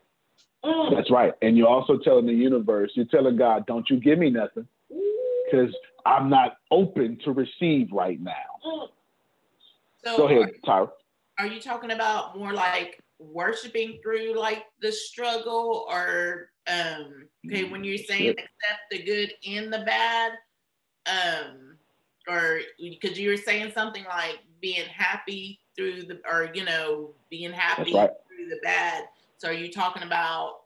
[0.64, 1.34] That's right.
[1.41, 4.68] And you're also telling the universe, you're telling God, don't you give me nothing.
[4.89, 8.89] Because I'm not open to receive right now.
[10.03, 10.89] So Go ahead, Tyra.
[11.39, 17.84] Are you talking about more like worshiping through like the struggle or um okay when
[17.84, 20.34] you're saying accept the good and the bad
[21.05, 21.78] um
[22.28, 27.51] or because you were saying something like being happy through the or you know being
[27.51, 28.11] happy right.
[28.28, 29.05] through the bad
[29.44, 30.62] so are you talking about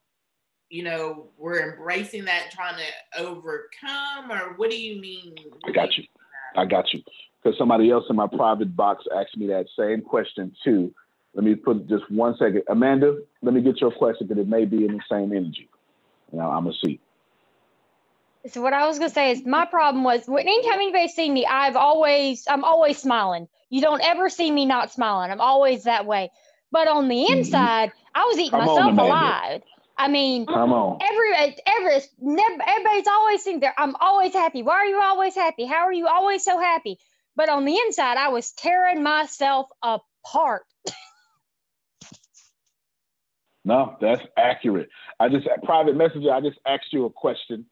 [0.69, 5.33] you know we're embracing that trying to overcome or what do you mean
[5.65, 6.03] i got you
[6.55, 7.01] i got you
[7.41, 10.93] because somebody else in my private box asked me that same question too
[11.37, 12.63] let me put just one second.
[12.67, 15.69] Amanda, let me get your question because it may be in the same energy.
[16.31, 16.99] Now I'm gonna see.
[18.47, 21.45] So what I was gonna say is my problem was when anytime anybody see me,
[21.45, 23.47] I've always I'm always smiling.
[23.69, 25.29] You don't ever see me not smiling.
[25.29, 26.31] I'm always that way.
[26.71, 27.39] But on the mm-hmm.
[27.39, 27.91] inside.
[28.13, 29.61] I was eating Come myself alive.
[29.97, 30.99] I mean, Come on.
[31.01, 31.33] every
[31.65, 33.73] every everybody's always saying there.
[33.77, 34.63] I'm always happy.
[34.63, 35.65] Why are you always happy?
[35.65, 36.99] How are you always so happy?
[37.35, 40.63] But on the inside, I was tearing myself apart.
[43.67, 44.87] No, that's accurate.
[45.19, 46.31] I just private messenger.
[46.31, 47.65] I just asked you a question.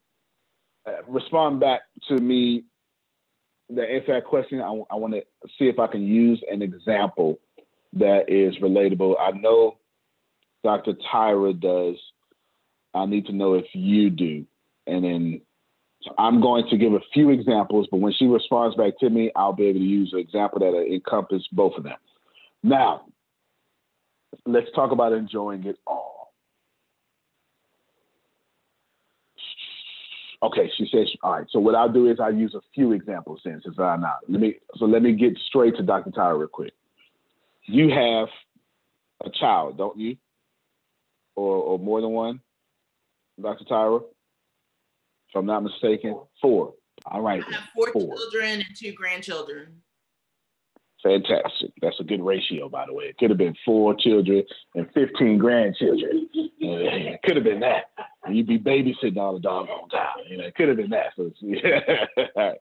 [0.86, 2.66] Uh, respond back to me.
[3.74, 5.24] To answer that question, I, I want to
[5.58, 7.40] see if I can use an example
[7.96, 9.16] that is relatable.
[9.20, 9.78] I know
[10.64, 10.94] Dr.
[11.14, 11.96] Tyra does.
[12.94, 14.46] I need to know if you do.
[14.88, 15.42] And then
[16.06, 19.32] so I'm going to give a few examples, but when she responds back to me,
[19.36, 21.98] I'll be able to use an example that encompasses both of them.
[22.62, 23.06] Now,
[24.46, 26.34] let's talk about enjoying it all.
[30.44, 31.48] Okay, she says, all right.
[31.50, 34.20] So what I'll do is I'll use a few examples then, since I'm not.
[34.28, 36.12] Let me so let me get straight to Dr.
[36.12, 36.74] Tyra real quick.
[37.68, 38.28] You have
[39.24, 40.18] a child, don't you?
[41.36, 42.40] Or or more than one,
[43.42, 43.66] Dr.
[43.66, 44.00] Tyra?
[44.00, 46.74] If I'm not mistaken, four.
[47.06, 47.44] All right.
[47.46, 48.16] I have four, four.
[48.16, 49.82] children and two grandchildren.
[51.04, 51.72] Fantastic.
[51.82, 53.06] That's a good ratio, by the way.
[53.06, 54.44] It could have been four children
[54.74, 56.28] and 15 grandchildren.
[56.34, 57.92] it could have been that.
[58.28, 60.16] you'd be babysitting all the doggone time.
[60.28, 61.14] You know, it could have been that.
[61.16, 62.54] So yeah.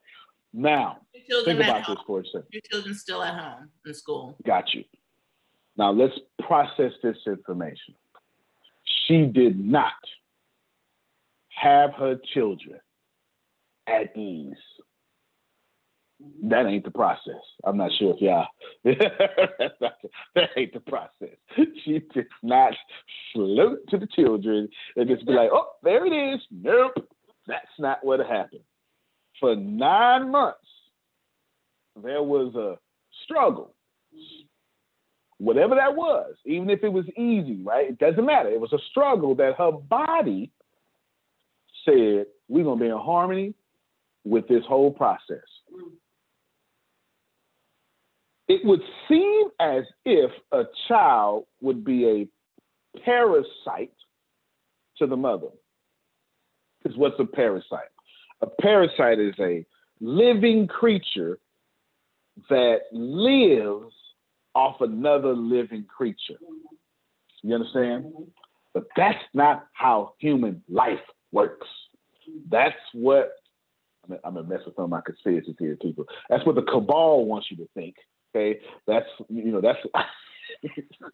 [0.54, 0.98] Now,
[1.44, 2.46] think about this for a second.
[2.50, 4.36] Your children still at home in school.
[4.46, 4.84] Got you.
[5.76, 6.14] Now, let's
[6.46, 7.94] process this information.
[9.06, 9.92] She did not
[11.48, 12.78] have her children
[13.86, 14.56] at ease
[16.44, 17.40] that ain't the process.
[17.64, 18.46] I'm not sure if y'all.
[18.84, 21.36] that ain't the process.
[21.84, 22.74] She did not
[23.32, 27.08] float to the children and just be like, "Oh, there it is." Nope,
[27.46, 28.62] that's not what happened.
[29.40, 30.58] For nine months,
[32.02, 32.78] there was a
[33.24, 33.74] struggle.
[35.38, 37.90] Whatever that was, even if it was easy, right?
[37.90, 38.48] It doesn't matter.
[38.48, 40.50] It was a struggle that her body
[41.84, 43.54] said, "We're gonna be in harmony
[44.24, 45.44] with this whole process."
[48.48, 53.92] it would seem as if a child would be a parasite
[54.98, 55.48] to the mother.
[56.82, 57.93] Because what's a parasite?
[58.42, 59.64] A parasite is a
[60.00, 61.38] living creature
[62.48, 63.94] that lives
[64.54, 66.38] off another living creature.
[67.42, 68.12] You understand?
[68.72, 71.00] But that's not how human life
[71.32, 71.66] works.
[72.50, 73.32] That's what
[74.24, 76.06] I'm gonna mess with some of my conspiracy theory people.
[76.28, 77.94] That's what the cabal wants you to think.
[78.34, 79.78] Okay, that's you know that's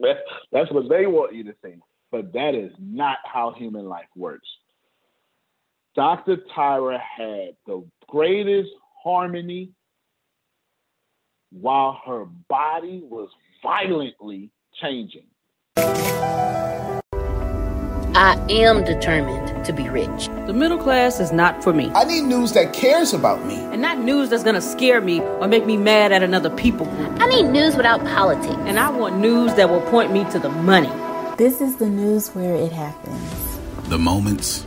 [0.52, 4.48] that's what they want you to think, but that is not how human life works.
[5.96, 6.36] Dr.
[6.56, 8.70] Tyra had the greatest
[9.02, 9.70] harmony
[11.50, 13.28] while her body was
[13.60, 15.26] violently changing.
[18.12, 20.28] I am determined to be rich.
[20.46, 21.90] The middle class is not for me.
[21.94, 23.56] I need news that cares about me.
[23.56, 26.88] And not news that's gonna scare me or make me mad at another people.
[27.20, 28.54] I need news without politics.
[28.60, 30.90] And I want news that will point me to the money.
[31.36, 33.58] This is the news where it happens.
[33.88, 34.66] The moments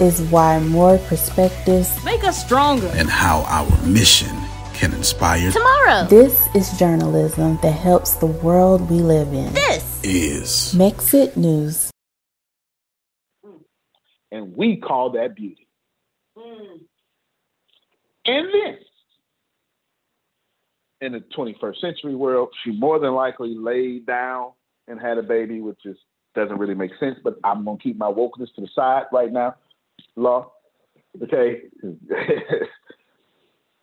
[0.00, 2.88] is why more perspectives make us stronger.
[2.94, 4.36] And how our mission
[4.74, 6.06] can inspire tomorrow.
[6.06, 9.52] This is journalism that helps the world we live in.
[9.54, 11.90] This is Mexit News.
[14.30, 15.68] And we call that beauty.
[16.36, 16.80] Mm.
[18.26, 18.78] And then,
[21.00, 24.52] in the 21st century world, she more than likely laid down
[24.88, 25.96] and had a baby, which is
[26.34, 27.16] doesn't really make sense.
[27.22, 29.54] But I'm gonna keep my wokeness to the side right now.
[30.16, 30.52] Law,
[31.22, 31.62] okay.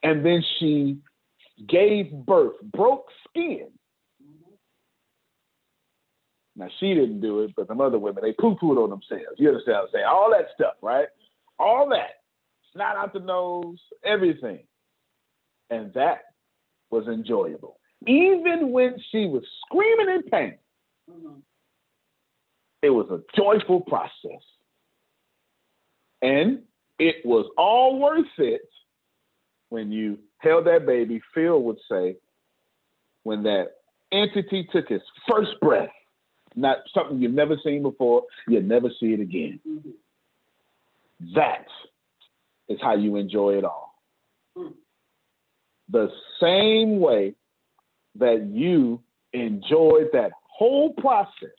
[0.04, 0.98] and then she
[1.68, 3.68] gave birth, broke skin.
[6.56, 9.38] Now she didn't do it, but some other women they poo-pooed on themselves.
[9.38, 10.06] You understand what I'm saying?
[10.08, 11.08] All that stuff, right?
[11.60, 12.22] All that,
[12.74, 14.60] snot out the nose, everything,
[15.70, 16.22] and that
[16.90, 17.78] was enjoyable.
[18.06, 20.58] Even when she was screaming in pain,
[21.10, 21.40] mm-hmm.
[22.82, 24.42] it was a joyful process,
[26.22, 26.62] and
[27.00, 28.62] it was all worth it
[29.70, 32.18] when you held that baby, Phil would say,
[33.24, 33.72] when that
[34.12, 35.90] entity took his first breath,
[36.56, 39.60] not something you've never seen before, you'll never see it again.
[39.68, 39.90] Mm-hmm.
[41.36, 41.66] That
[42.68, 43.94] is how you enjoy it all.
[44.58, 44.74] Mm.
[45.90, 46.10] The
[46.42, 47.36] same way
[48.16, 49.02] that you
[49.34, 51.50] enjoyed that whole process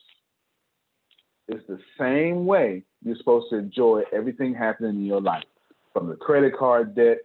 [1.49, 5.45] is the same way you're supposed to enjoy everything happening in your life,
[5.93, 7.19] from the credit card debt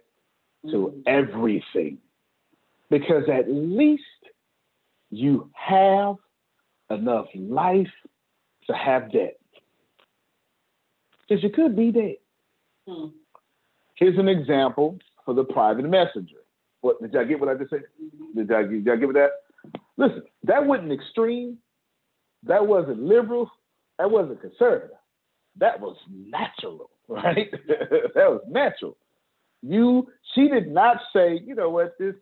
[0.70, 1.00] to mm-hmm.
[1.06, 1.98] everything
[2.90, 4.02] because at least
[5.10, 6.16] you have
[6.90, 7.90] enough life
[8.66, 9.38] to have debt.
[11.28, 12.16] Because you could be dead.
[12.88, 13.08] Hmm.
[13.96, 16.36] Here's an example for the private messenger.
[16.80, 17.82] What did y'all get what I just said?
[18.02, 18.38] Mm-hmm.
[18.38, 19.30] Did y'all, did y'all get that?
[19.96, 21.58] Listen, that wasn't extreme.
[22.44, 23.50] That wasn't liberal.
[23.98, 24.96] That wasn't conservative.
[25.56, 27.50] That was natural, right?
[27.68, 28.96] that was natural.
[29.62, 32.14] You, she did not say, you know what, this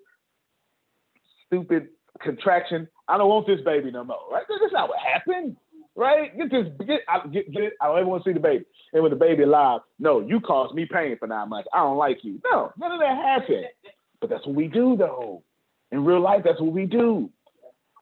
[1.47, 1.89] stupid
[2.23, 2.89] contraction.
[3.09, 4.19] I don't want this baby no more.
[4.31, 4.45] Right?
[4.49, 5.57] That's not what happened.
[5.95, 6.37] Right?
[6.37, 7.01] Get this, get,
[7.33, 7.73] get, get it.
[7.81, 8.65] I don't ever want to see the baby.
[8.93, 11.69] And with the baby alive, no, you caused me pain for nine months.
[11.73, 12.41] I don't like you.
[12.51, 13.67] No, none of that happened.
[14.21, 15.43] But that's what we do, though.
[15.93, 17.31] In real life, that's what we do.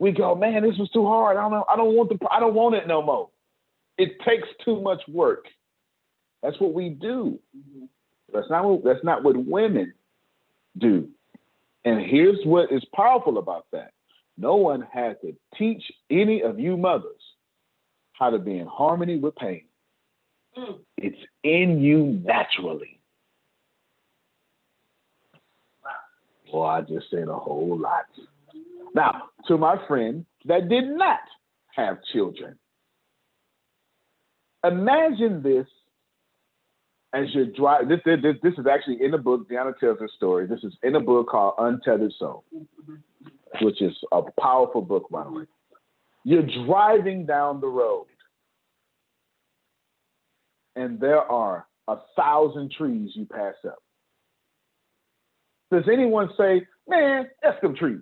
[0.01, 1.37] We go, man, this was too hard.
[1.37, 1.64] I don't know.
[1.72, 2.18] I don't want the.
[2.31, 3.31] I don't want it no more.
[3.99, 5.45] It takes too much work.
[6.42, 7.38] That's what we do.
[7.57, 7.84] Mm-hmm.
[8.32, 9.95] That's not what, that's not what women
[10.78, 11.09] do.
[11.84, 13.92] And here's what is powerful about that.
[14.36, 17.20] No one had to teach any of you mothers
[18.12, 19.64] how to be in harmony with pain.
[20.57, 20.78] Mm.
[20.97, 23.01] It's in you naturally.
[26.53, 28.05] Well, I just said a whole lot.
[28.95, 31.20] Now, to my friend that did not
[31.74, 32.57] have children,
[34.65, 35.67] imagine this
[37.15, 39.49] as you're driving, this, this, this is actually in the book.
[39.49, 40.47] Deanna tells her story.
[40.47, 42.45] This is in a book called Untethered Soul,
[43.62, 45.45] which is a powerful book, by the way.
[46.25, 48.07] You're driving down the road,
[50.75, 53.79] and there are a thousand trees you pass up.
[55.71, 58.01] Does anyone say, "Man, that's them trees,"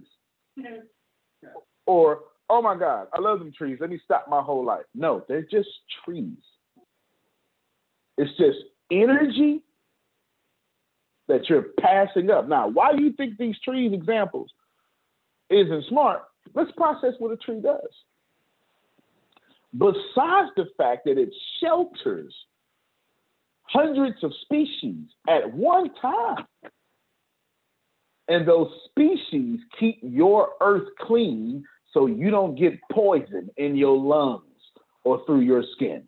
[1.86, 3.78] or "Oh my God, I love them trees.
[3.80, 4.84] Let me stop my whole life"?
[4.94, 5.68] No, they're just
[6.04, 6.38] trees.
[8.22, 8.58] It's just
[8.92, 9.62] energy
[11.26, 12.48] that you're passing up.
[12.48, 14.48] Now, why do you think these trees examples
[15.50, 16.22] isn't smart?
[16.54, 17.80] Let's process what a tree does.
[19.76, 22.32] Besides the fact that it shelters
[23.64, 26.46] hundreds of species at one time,
[28.28, 34.44] and those species keep your earth clean so you don't get poison in your lungs
[35.02, 36.04] or through your skin.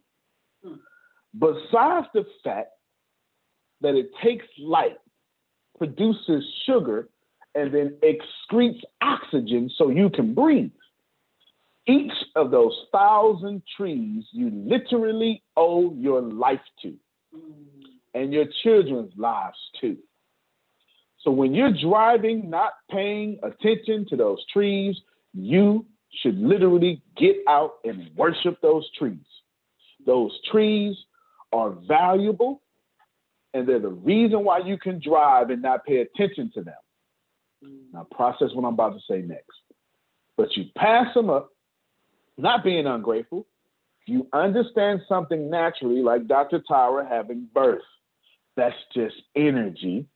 [1.38, 2.70] Besides the fact
[3.80, 4.98] that it takes light,
[5.78, 7.08] produces sugar,
[7.54, 10.70] and then excretes oxygen so you can breathe.
[11.86, 16.94] Each of those thousand trees you literally owe your life to,
[18.14, 19.98] and your children's lives too.
[21.22, 24.96] So when you're driving, not paying attention to those trees,
[25.32, 25.84] you
[26.22, 29.26] should literally get out and worship those trees.
[30.06, 30.96] Those trees
[31.54, 32.60] are valuable,
[33.54, 36.74] and they're the reason why you can drive and not pay attention to them.
[37.64, 37.92] Mm.
[37.92, 39.56] Now, process what I'm about to say next.
[40.36, 41.50] But you pass them up,
[42.36, 43.46] not being ungrateful.
[44.06, 46.60] You understand something naturally, like Dr.
[46.68, 47.82] Tyra having birth.
[48.56, 50.06] That's just energy.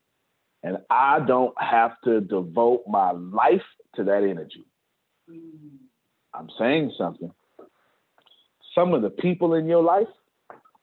[0.65, 3.63] And I don't have to devote my life
[3.95, 4.67] to that energy.
[5.31, 5.79] Mm.
[6.35, 7.33] I'm saying something.
[8.75, 10.09] Some of the people in your life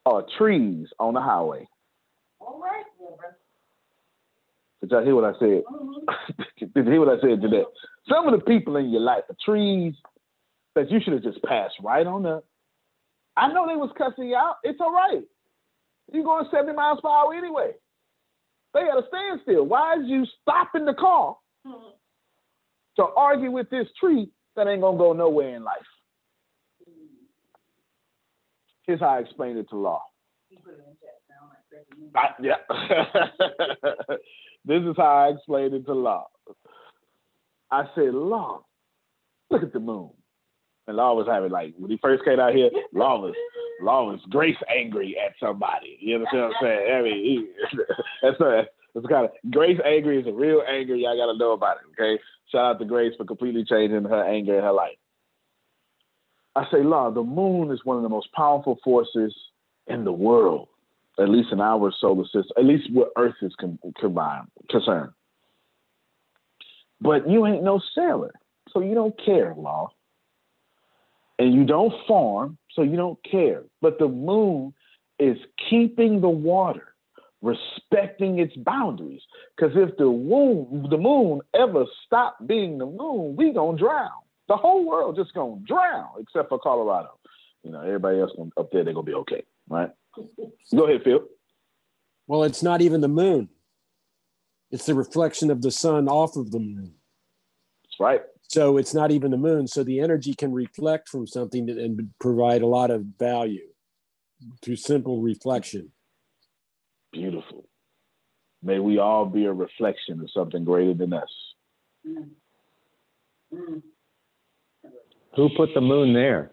[0.05, 1.67] are trees on the highway.
[2.39, 2.85] All right,
[4.81, 5.63] Did y'all hear what I said?
[5.63, 6.65] Mm-hmm.
[6.75, 7.63] Did you hear what I said today?
[8.07, 9.95] Some of the people in your life are trees
[10.75, 12.45] that you should have just passed right on up.
[13.35, 14.57] I know they was cussing you out.
[14.63, 15.23] It's all right.
[16.11, 17.71] You're going 70 miles per hour anyway.
[18.73, 19.65] They got a standstill.
[19.65, 21.89] Why is you stopping the car mm-hmm.
[22.97, 25.75] to argue with this tree that ain't gonna go nowhere in life?
[28.87, 30.03] Here's how I explained it to law.
[32.15, 32.55] I, yeah.
[34.65, 36.27] this is how I explained it to Law.
[37.71, 38.61] I said, Law,
[39.49, 40.11] look at the moon.
[40.87, 43.33] And Law was having like when he first came out here, Law was
[43.81, 45.97] Law was grace angry at somebody.
[45.99, 46.93] You understand what I'm saying?
[46.93, 47.47] I mean, he,
[48.21, 48.63] that's a,
[48.93, 50.95] it's kind of Grace angry is a real anger.
[50.95, 52.01] Y'all got to know about it.
[52.01, 52.21] Okay,
[52.51, 54.97] shout out to Grace for completely changing her anger in her life.
[56.55, 59.35] I say, Law, the moon is one of the most powerful forces
[59.87, 60.69] in the world
[61.19, 65.11] at least in our solar system, at least what Earth is con- combined, concerned.
[66.99, 68.33] But you ain't no sailor,
[68.71, 69.91] so you don't care, Law.
[71.37, 73.63] And you don't farm, so you don't care.
[73.81, 74.73] But the moon
[75.19, 75.37] is
[75.69, 76.95] keeping the water,
[77.41, 79.21] respecting its boundaries.
[79.55, 84.09] Because if the moon, the moon ever stopped being the moon, we gonna drown.
[84.47, 87.19] The whole world just gonna drown, except for Colorado.
[87.63, 89.89] You know, everybody else up there, they're gonna be okay, right?
[90.73, 91.25] Go ahead, Phil.
[92.27, 93.49] Well, it's not even the moon.
[94.71, 96.95] It's the reflection of the sun off of the moon.
[97.83, 98.21] That's right.
[98.47, 99.67] So it's not even the moon.
[99.67, 103.67] So the energy can reflect from something and provide a lot of value
[104.61, 105.91] through simple reflection.
[107.11, 107.67] Beautiful.
[108.61, 111.29] May we all be a reflection of something greater than us.
[112.07, 112.29] Mm.
[113.53, 113.81] Mm.
[115.35, 116.51] Who put the moon there?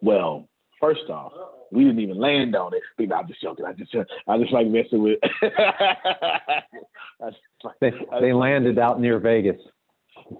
[0.00, 0.48] Well,
[0.80, 1.32] first off,
[1.72, 2.82] we didn't even land on it.
[3.12, 3.64] I'm just joking.
[3.64, 3.94] I just
[4.28, 5.18] I just like messing with.
[7.80, 9.56] they, they landed out near Vegas.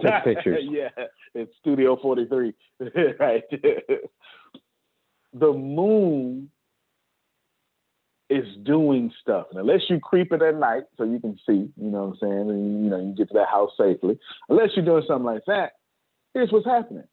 [0.00, 0.64] Took pictures.
[0.68, 0.88] yeah,
[1.34, 2.52] it's Studio 43.
[3.20, 3.42] right.
[5.32, 6.50] the moon
[8.28, 9.46] is doing stuff.
[9.50, 12.16] And unless you creep it at night so you can see, you know what I'm
[12.20, 14.18] saying, and you know, you get to that house safely.
[14.48, 15.72] Unless you're doing something like that,
[16.36, 17.04] here's what's happening.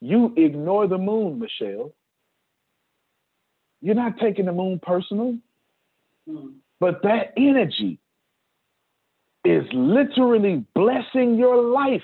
[0.00, 1.92] You ignore the moon, Michelle,
[3.80, 5.38] you're not taking the moon personal,
[6.78, 7.98] but that energy
[9.44, 12.02] is literally blessing your life.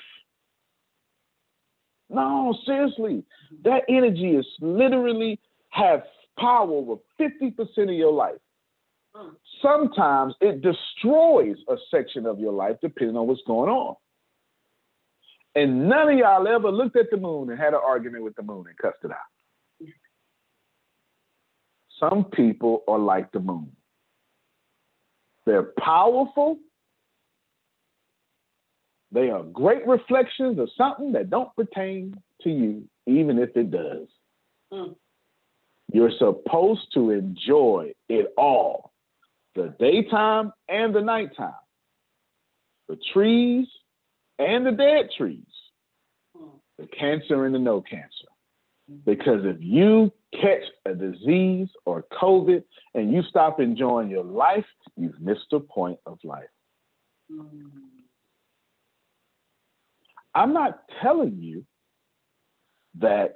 [2.10, 3.22] No, seriously,
[3.62, 5.38] that energy is literally
[5.68, 6.02] have
[6.36, 8.40] power over 50% of your life.
[9.62, 13.94] Sometimes it destroys a section of your life depending on what's going on.
[15.54, 18.42] And none of y'all ever looked at the moon and had an argument with the
[18.42, 19.16] moon and cussed it out.
[21.98, 23.72] Some people are like the moon.
[25.46, 26.58] They're powerful.
[29.10, 34.06] They are great reflections of something that don't pertain to you, even if it does.
[34.72, 34.94] Mm.
[35.92, 38.92] You're supposed to enjoy it all,
[39.54, 41.54] the daytime and the nighttime,
[42.88, 43.66] the trees
[44.38, 45.44] and the dead trees,
[46.36, 46.50] mm.
[46.78, 48.28] the cancer and the no cancer.
[49.04, 52.62] Because if you catch a disease or COVID
[52.94, 54.64] and you stop enjoying your life,
[54.96, 56.48] you've missed the point of life.
[60.34, 61.66] I'm not telling you
[63.00, 63.34] that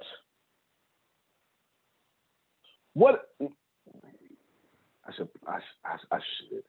[2.93, 6.63] what I should I, I, I should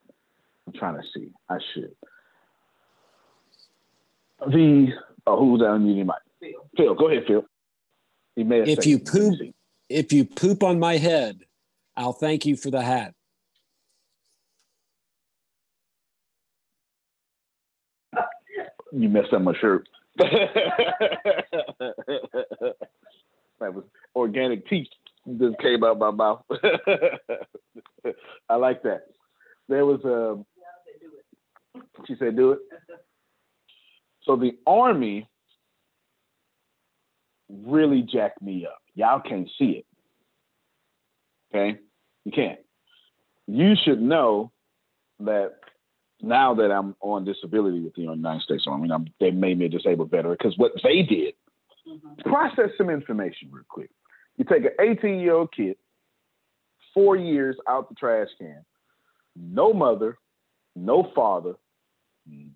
[0.66, 1.94] I'm trying to see I should
[4.50, 4.88] the
[5.26, 6.16] oh, who's that on meeting mic?
[6.40, 6.68] Phil.
[6.76, 7.44] Phil, go ahead, Phil.
[8.36, 9.38] He may if you poop,
[9.88, 11.44] if you poop on my head,
[11.96, 13.14] I'll thank you for the hat.
[18.92, 19.88] You messed up my shirt.
[20.18, 20.34] that
[23.60, 23.84] was
[24.14, 24.86] organic teeth
[25.38, 26.42] just came out my mouth.
[28.48, 29.06] I like that.
[29.68, 30.44] There was uh, a.
[32.06, 32.58] She said, "Do it."
[34.24, 35.28] So the army
[37.48, 38.78] really jacked me up.
[38.94, 39.86] Y'all can't see it.
[41.54, 41.78] Okay,
[42.24, 42.58] you can't.
[43.46, 44.50] You should know
[45.20, 45.52] that
[46.20, 49.68] now that I'm on disability with the United States Army, I'm, they made me a
[49.68, 51.34] disabled veteran because what they did,
[51.86, 52.28] mm-hmm.
[52.28, 53.90] process some information real quick.
[54.36, 55.76] You take an 18 year old kid,
[56.92, 58.64] four years out the trash can,
[59.36, 60.18] no mother,
[60.74, 61.54] no father,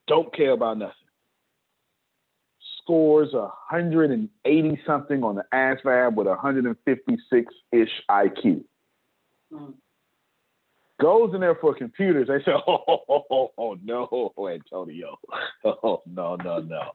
[0.06, 0.94] don't care about nothing.
[2.88, 8.64] Scores 180 something on the ASVAB with 156 ish IQ.
[9.52, 9.74] Mm
[11.00, 12.28] goes in there for computers.
[12.28, 15.18] They say, oh, oh, oh, oh, no, Antonio.
[15.64, 16.92] Oh, no, no, no.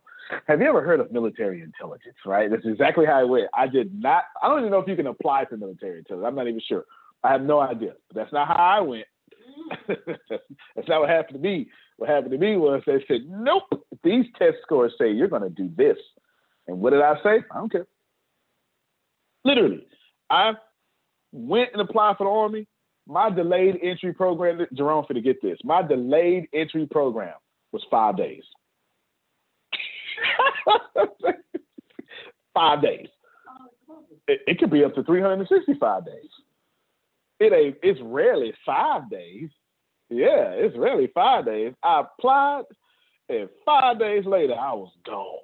[0.47, 2.49] Have you ever heard of military intelligence, right?
[2.49, 3.49] That's exactly how it went.
[3.53, 6.25] I did not, I don't even know if you can apply for military intelligence.
[6.25, 6.85] I'm not even sure.
[7.23, 7.93] I have no idea.
[8.07, 9.05] But that's not how I went.
[9.87, 11.67] that's not what happened to me.
[11.97, 13.63] What happened to me was they said, nope,
[14.03, 15.97] these test scores say you're going to do this.
[16.67, 17.43] And what did I say?
[17.51, 17.87] I don't care.
[19.45, 19.85] Literally,
[20.29, 20.53] I
[21.31, 22.67] went and applied for the Army
[23.07, 27.35] my delayed entry program, Jerome, for to get this, my delayed entry program
[27.71, 28.43] was five days.
[32.53, 33.07] five days.
[34.27, 36.13] It, it, could be up to 365 days.
[37.39, 39.49] It ain't, it's rarely five days.
[40.13, 41.73] Yeah, it's really five days.
[41.81, 42.63] I applied,
[43.29, 45.39] and five days later, I was gone.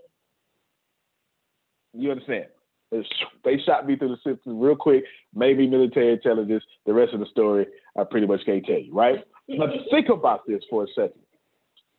[1.93, 2.45] You understand?
[2.91, 5.03] They shot me through the system real quick,
[5.33, 6.63] maybe military intelligence.
[6.85, 7.67] The rest of the story,
[7.97, 9.23] I pretty much can't tell you, right?
[9.47, 11.21] But think about this for a second.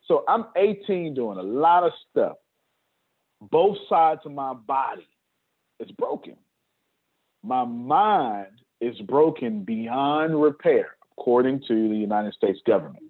[0.06, 2.36] So I'm 18 doing a lot of stuff.
[3.40, 5.06] Both sides of my body
[5.78, 6.36] is broken.
[7.42, 13.04] My mind is broken beyond repair, according to the United States government.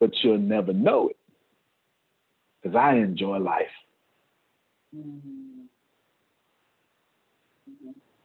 [0.00, 1.16] But you'll never know it
[2.60, 3.66] because I enjoy life.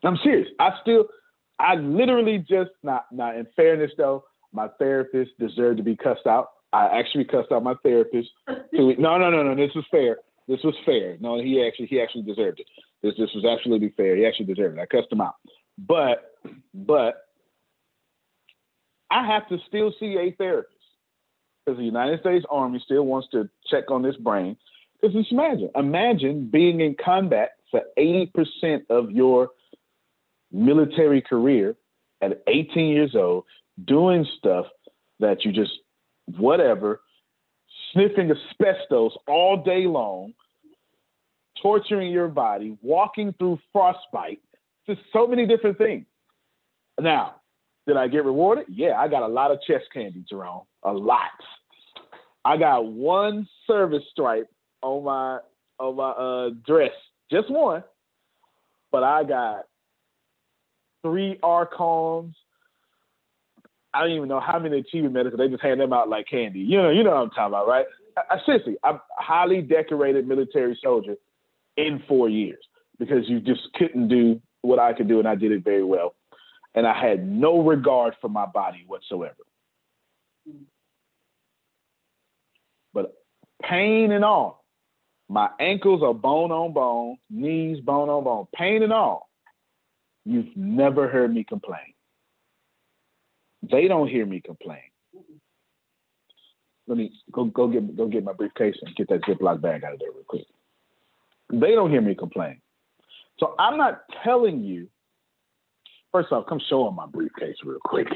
[0.04, 0.48] I'm serious.
[0.60, 1.06] I still,
[1.60, 4.26] I literally just not not in fairness though.
[4.52, 6.50] My therapist deserved to be cussed out.
[6.74, 8.30] I actually cussed out my therapist.
[8.74, 9.56] no, no, no, no.
[9.56, 10.18] This was fair.
[10.48, 11.18] This was fair.
[11.20, 12.66] No, he actually he actually deserved it.
[13.04, 14.16] This this was absolutely fair.
[14.16, 14.82] He actually deserved it.
[14.82, 15.36] I cussed him out.
[15.78, 16.32] But
[16.74, 17.27] but
[19.10, 20.74] I have to still see a therapist
[21.66, 24.58] because the United States Army still wants to check on this brain.
[25.00, 29.50] Because just imagine, imagine being in combat for 80% of your
[30.52, 31.76] military career
[32.22, 33.46] at 18 years old,
[33.86, 34.66] doing stuff
[35.20, 35.72] that you just
[36.38, 37.02] whatever,
[37.94, 40.34] sniffing asbestos all day long,
[41.62, 44.42] torturing your body, walking through frostbite,
[44.88, 46.06] just so many different things.
[47.00, 47.36] Now,
[47.88, 48.66] did I get rewarded?
[48.70, 50.64] Yeah, I got a lot of chest candy, Jerome.
[50.84, 51.22] A lot.
[52.44, 54.50] I got one service stripe
[54.82, 55.40] on my
[55.80, 56.92] on my uh, dress,
[57.32, 57.84] just one.
[58.92, 59.66] But I got
[61.02, 62.34] three ARCOMs.
[63.94, 65.36] I don't even know how many achievement medals.
[65.38, 66.60] They just hand them out like candy.
[66.60, 67.86] You know, you know what I'm talking about, right?
[68.18, 71.16] I, I, seriously, I'm a highly decorated military soldier
[71.78, 72.64] in four years
[73.00, 76.16] because you just couldn't do what I could do, and I did it very well.
[76.78, 79.34] And I had no regard for my body whatsoever.
[82.94, 83.16] But
[83.64, 84.64] pain and all,
[85.28, 89.28] my ankles are bone on bone, knees bone on bone, pain and all.
[90.24, 91.96] You've never heard me complain.
[93.64, 94.84] They don't hear me complain.
[96.86, 99.94] Let me go go get go get my briefcase and get that Ziploc bag out
[99.94, 100.46] of there real quick.
[101.52, 102.62] They don't hear me complain.
[103.40, 104.88] So I'm not telling you.
[106.12, 108.08] First off, come show them my briefcase real quick.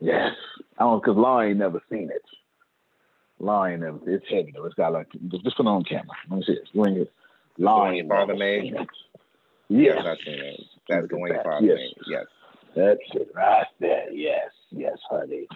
[0.00, 0.32] Yes,
[0.78, 2.22] I don't because Law ain't never seen it.
[3.38, 3.98] Law ain't never.
[4.06, 4.64] It's heavy though.
[4.64, 6.16] It's got like just put it on camera.
[6.30, 6.68] Let me see it.
[6.74, 7.12] Bring it.
[7.58, 8.88] Law ain't seen it.
[9.68, 10.16] Yes, yes.
[10.26, 10.60] It.
[10.88, 11.78] That's the way father yes.
[12.08, 12.24] Yes.
[12.74, 14.10] That's it right there.
[14.12, 15.46] Yes, yes, honey.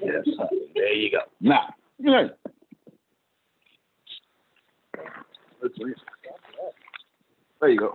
[0.00, 0.68] Yes, honey.
[0.74, 1.18] There you go.
[1.40, 2.30] Now, there
[7.70, 7.92] you go.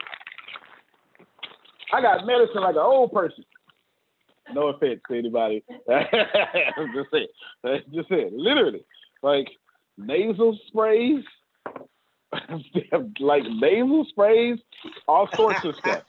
[1.94, 3.44] I got medicine like an old person.
[4.54, 5.64] No offense to anybody.
[5.90, 7.82] just saying.
[7.94, 8.32] Just saying.
[8.34, 8.84] Literally.
[9.22, 9.50] Like
[9.98, 11.24] nasal sprays.
[13.20, 14.60] like nasal sprays,
[15.08, 16.04] all sorts of stuff.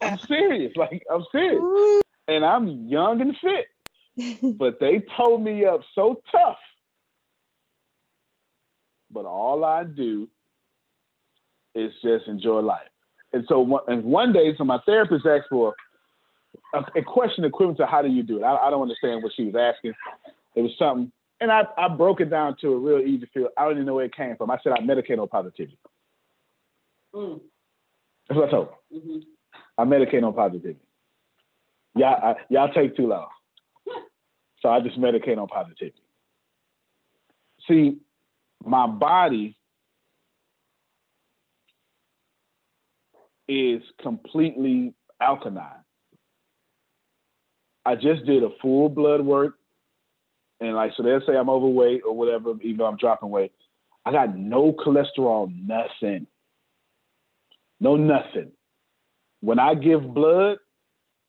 [0.00, 0.72] I'm serious.
[0.76, 2.02] Like I'm serious.
[2.28, 3.66] And I'm young and fit.
[4.56, 6.58] but they told me up so tough.
[9.10, 10.28] But all I do
[11.74, 12.88] is just enjoy life.
[13.36, 15.74] And so one, and one day, so my therapist asked for
[16.72, 18.44] a, a question equivalent to how do you do it?
[18.44, 19.92] I, I, don't understand what she was asking.
[20.54, 23.48] It was something, and I, I broke it down to a real easy feel.
[23.58, 24.50] I don't even know where it came from.
[24.50, 25.76] I said I medicate on positivity.
[27.14, 27.42] Mm.
[28.26, 28.96] That's what I told her.
[28.96, 29.18] Mm-hmm.
[29.76, 30.80] I medicate on positivity.
[31.94, 33.28] Y'all, I, y'all take too long.
[34.62, 36.00] so I just medicate on positivity.
[37.68, 37.98] See,
[38.64, 39.58] my body
[43.48, 45.84] is completely alkaline.
[47.84, 49.54] I just did a full blood work,
[50.60, 53.52] and like so they'll say I'm overweight or whatever, even though I'm dropping weight.
[54.04, 56.26] I got no cholesterol, nothing.
[57.80, 58.52] No nothing.
[59.40, 60.58] When I give blood,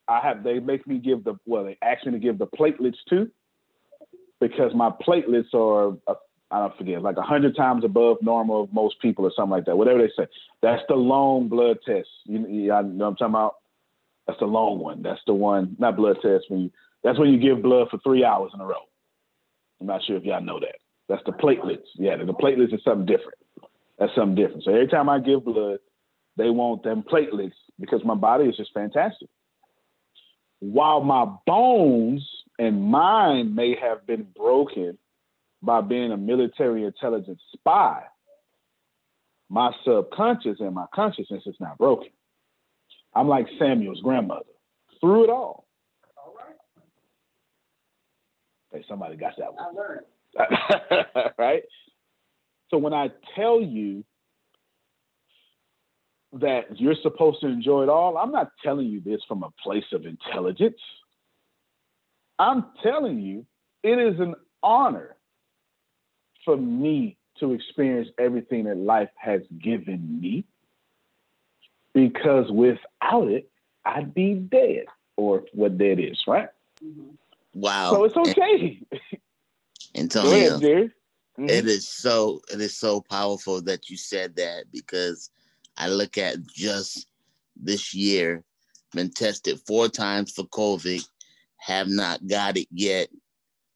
[0.08, 2.98] I have they make me give the well, they ask me to give the platelets
[3.10, 3.30] too,
[4.40, 6.16] because my platelets are uh,
[6.50, 9.78] I don't forget like hundred times above normal of most people or something like that.
[9.78, 10.28] Whatever they say,
[10.62, 12.08] that's the long blood test.
[12.26, 13.56] You, you know what I'm talking about?
[14.28, 15.02] That's the long one.
[15.02, 16.46] That's the one, not blood test.
[16.50, 16.72] When you,
[17.04, 18.84] that's when you give blood for three hours in a row.
[19.80, 20.76] I'm not sure if y'all know that.
[21.10, 21.86] That's the platelets.
[21.96, 23.38] Yeah, the platelets is something different.
[24.00, 24.64] That's something different.
[24.64, 25.80] So every time I give blood,
[26.38, 29.30] they want them platelets because my body is just fantastic.
[30.60, 32.28] While my bones
[32.60, 34.98] and mind may have been broken
[35.62, 38.04] by being a military intelligence spy,
[39.50, 42.10] my subconscious and my consciousness is not broken.
[43.14, 44.46] I'm like Samuel's grandmother
[45.00, 45.66] through it all.
[46.18, 46.56] All right.
[48.72, 49.66] Hey, somebody got that one.
[50.38, 50.48] I
[51.20, 51.34] learned.
[51.38, 51.64] right?
[52.70, 54.04] So when I tell you
[56.34, 59.86] that you're supposed to enjoy it all, I'm not telling you this from a place
[59.94, 60.80] of intelligence.
[62.38, 63.46] I'm telling you
[63.84, 65.17] it is an honor
[66.48, 70.46] for me to experience everything that life has given me
[71.94, 73.52] because without it,
[73.84, 74.86] I'd be dead,
[75.18, 76.48] or what dead is, right?
[76.82, 77.16] Mm-hmm.
[77.54, 77.92] Wow.
[77.92, 78.80] So it's okay.
[79.94, 81.50] Antonio, ahead, mm-hmm.
[81.50, 85.30] it is so it is so powerful that you said that because
[85.78, 87.08] I look at just
[87.62, 88.42] this year,
[88.94, 91.06] been tested four times for COVID,
[91.58, 93.10] have not got it yet,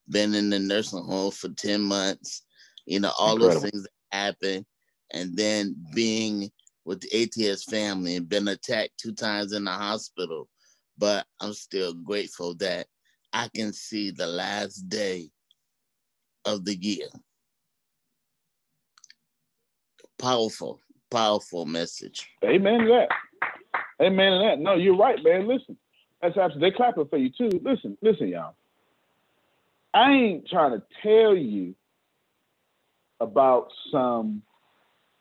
[0.09, 2.43] been in the nursing home for 10 months,
[2.86, 3.61] you know, all Incredible.
[3.61, 4.65] those things that happen.
[5.13, 6.51] And then being
[6.86, 10.47] with the ATS family and been attacked two times in the hospital,
[10.97, 12.88] but I'm still grateful that
[13.34, 15.29] I can see the last day
[16.45, 17.07] of the year.
[20.17, 20.79] Powerful,
[21.09, 22.29] powerful message.
[22.43, 23.09] Amen to that.
[24.03, 24.59] Amen to that.
[24.59, 25.47] No, you're right, man.
[25.47, 25.77] Listen,
[26.21, 26.69] that's absolutely.
[26.69, 27.61] They clapping for you too.
[27.63, 28.55] Listen, listen, y'all.
[29.93, 31.75] I ain't trying to tell you
[33.22, 34.41] about some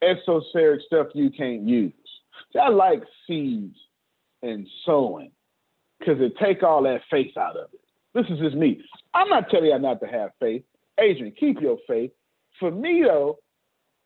[0.02, 1.92] esoteric stuff you can't use.
[2.52, 3.76] See, I like seeds
[4.42, 5.30] and sowing
[5.98, 7.80] because it take all that faith out of it.
[8.14, 8.82] This is just me.
[9.14, 10.62] I'm not telling you not to have faith.
[10.98, 12.10] Adrian, keep your faith.
[12.58, 13.38] For me though,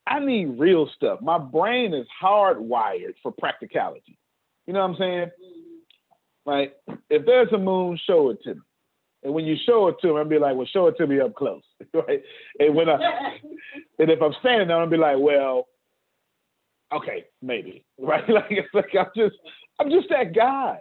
[0.07, 1.21] I need real stuff.
[1.23, 4.19] My brain is hardwired for practicality.
[4.67, 5.31] You know what I'm saying?
[6.47, 6.75] Like,
[7.09, 8.61] if there's a moon, show it to me.
[9.25, 11.21] And when you show it to me, I'll be like, well, show it to me
[11.21, 11.63] up close.
[11.95, 12.23] right?
[12.59, 12.95] And when I
[13.99, 15.67] and if I'm standing there, I'll be like, well,
[16.93, 17.85] okay, maybe.
[17.99, 18.29] Right?
[18.29, 19.37] Like like I'm just
[19.81, 20.81] I'm just that guy.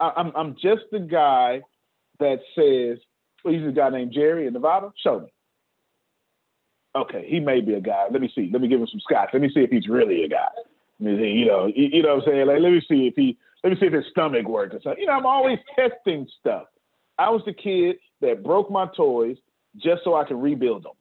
[0.00, 1.62] I, I'm I'm just the guy
[2.18, 2.98] that says,
[3.44, 4.92] well, he's a guy named Jerry in Nevada.
[5.02, 5.32] Show me
[6.94, 8.06] okay, he may be a guy.
[8.10, 8.50] Let me see.
[8.52, 9.30] Let me give him some scotch.
[9.32, 10.48] Let me see if he's really a guy.
[10.98, 12.46] You know, you know what I'm saying?
[12.46, 15.00] Like, let me see if he, let me see if his stomach works or something.
[15.00, 16.66] You know, I'm always testing stuff.
[17.18, 19.36] I was the kid that broke my toys
[19.76, 20.92] just so I could rebuild them.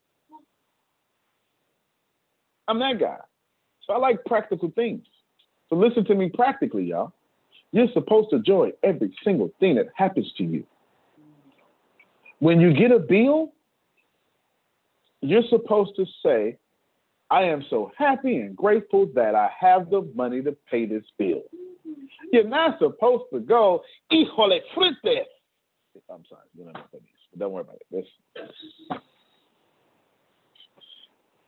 [2.68, 3.18] I'm that guy.
[3.86, 5.06] So I like practical things.
[5.70, 7.14] So listen to me practically, y'all.
[7.72, 10.66] You're supposed to enjoy every single thing that happens to you.
[12.40, 13.54] When you get a bill,
[15.22, 16.58] you're supposed to say,
[17.30, 21.44] I am so happy and grateful that I have the money to pay this bill.
[22.34, 25.26] You're not supposed to go, híjole, frites.
[26.10, 27.18] I'm sorry, don't know what that means.
[27.38, 27.86] Don't worry about it.
[27.92, 28.06] This,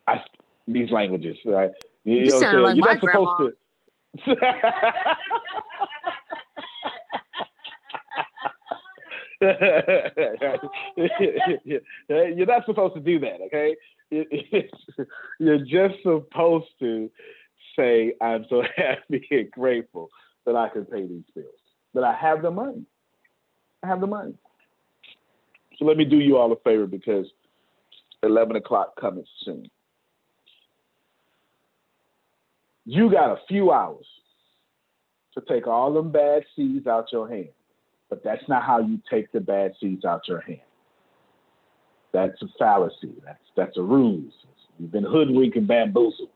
[0.08, 0.22] I,
[0.68, 1.72] these languages, right?
[2.04, 3.38] You, you know sound like you're not grandma.
[3.38, 3.54] supposed
[4.26, 4.36] to.
[12.10, 13.76] You're not supposed to do that, okay?
[15.40, 17.10] You're just supposed to
[17.78, 20.10] say, I'm so happy and grateful
[20.46, 21.48] that I can pay these bills,
[21.94, 22.86] that I have the money.
[23.84, 24.34] I have the money.
[25.78, 27.26] So let me do you all a favor because
[28.24, 29.70] 11 o'clock coming soon.
[32.86, 34.06] You got a few hours
[35.34, 37.50] to take all them bad seeds out your hand.
[38.10, 40.60] But that's not how you take the bad seeds out your hand.
[42.14, 43.14] That's a fallacy.
[43.26, 44.34] That's that's a ruse.
[44.80, 46.30] You've been hoodwinked and bamboozled.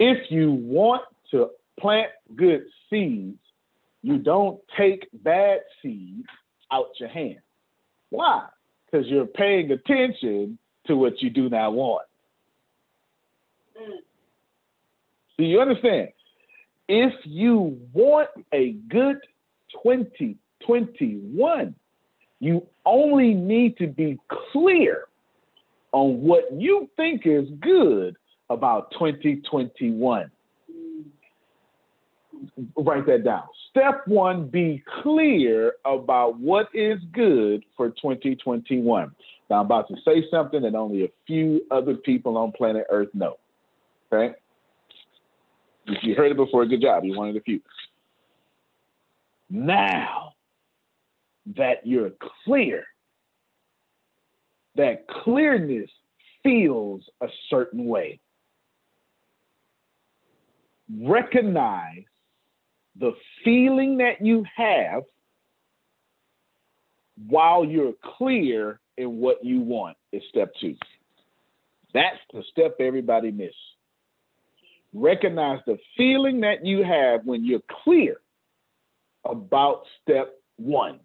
[0.00, 3.38] If you want to plant good seeds,
[4.02, 6.26] you don't take bad seeds
[6.72, 7.40] out your hand.
[8.10, 8.46] Why?
[8.90, 12.06] Because you're paying attention to what you do not want.
[13.80, 13.98] Mm.
[15.38, 16.08] Do you understand?
[16.88, 19.18] If you want a good
[19.82, 21.74] 2021,
[22.40, 24.18] you only need to be
[24.52, 25.04] clear
[25.92, 28.16] on what you think is good
[28.50, 30.30] about 2021.
[32.76, 33.44] Write that down.
[33.70, 39.14] Step one be clear about what is good for 2021.
[39.48, 43.08] Now, I'm about to say something that only a few other people on planet Earth
[43.14, 43.38] know.
[44.12, 44.34] Okay?
[45.86, 47.04] If you heard it before, good job.
[47.04, 47.60] You're one of the few.
[49.50, 50.32] Now
[51.56, 52.12] that you're
[52.44, 52.84] clear,
[54.76, 55.90] that clearness
[56.42, 58.20] feels a certain way.
[61.00, 62.04] Recognize
[62.98, 63.12] the
[63.44, 65.02] feeling that you have
[67.28, 70.76] while you're clear in what you want is step two.
[71.94, 73.54] That's the step everybody misses.
[74.94, 78.16] Recognize the feeling that you have when you're clear
[79.24, 81.00] about step one.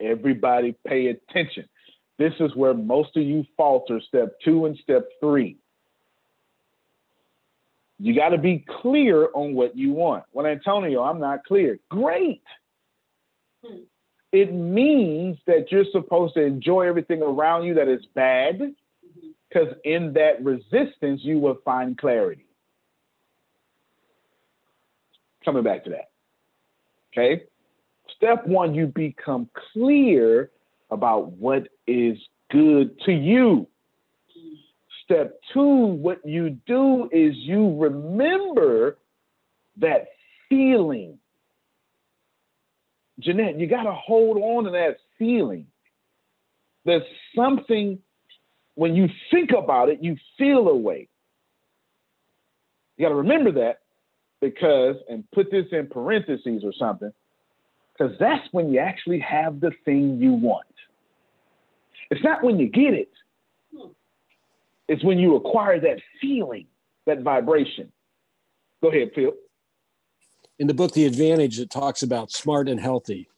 [0.00, 1.68] Everybody pay attention.
[2.18, 5.58] This is where most of you falter step two and step three.
[8.02, 10.24] You got to be clear on what you want.
[10.32, 11.78] Well, Antonio, I'm not clear.
[11.88, 12.42] Great.
[13.64, 13.82] Hmm.
[14.32, 18.74] It means that you're supposed to enjoy everything around you that is bad,
[19.48, 19.88] because mm-hmm.
[19.88, 22.44] in that resistance, you will find clarity.
[25.44, 26.10] Coming back to that.
[27.12, 27.44] Okay.
[28.16, 30.50] Step one, you become clear
[30.90, 32.18] about what is
[32.50, 33.68] good to you.
[35.04, 38.98] Step two, what you do is you remember
[39.78, 40.08] that
[40.48, 41.18] feeling.
[43.18, 45.66] Jeanette, you got to hold on to that feeling.
[46.84, 47.02] There's
[47.36, 47.98] something,
[48.74, 51.08] when you think about it, you feel a way.
[52.96, 53.80] You got to remember that
[54.40, 57.12] because, and put this in parentheses or something,
[57.92, 60.66] because that's when you actually have the thing you want.
[62.10, 63.10] It's not when you get it,
[64.92, 66.66] it's when you acquire that feeling,
[67.06, 67.90] that vibration.
[68.82, 69.32] Go ahead, Phil.
[70.58, 73.30] In the book, The Advantage, it talks about smart and healthy.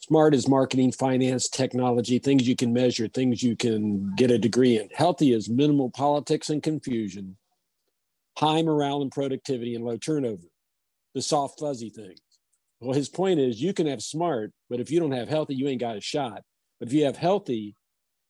[0.00, 4.76] Smart is marketing, finance, technology, things you can measure, things you can get a degree
[4.76, 4.88] in.
[4.92, 7.36] Healthy is minimal politics and confusion,
[8.36, 10.48] high morale and productivity, and low turnover.
[11.14, 12.18] The soft, fuzzy things.
[12.80, 15.68] Well, his point is you can have smart, but if you don't have healthy, you
[15.68, 16.42] ain't got a shot.
[16.80, 17.76] But if you have healthy,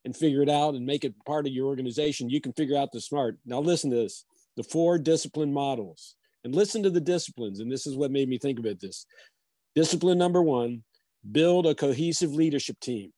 [0.08, 2.92] and figure it out and make it part of your organization, you can figure out
[2.92, 3.36] the smart.
[3.44, 4.24] Now, listen to this
[4.56, 7.60] the four discipline models and listen to the disciplines.
[7.60, 9.04] And this is what made me think about this.
[9.74, 10.82] Discipline number one
[11.30, 13.12] build a cohesive leadership team.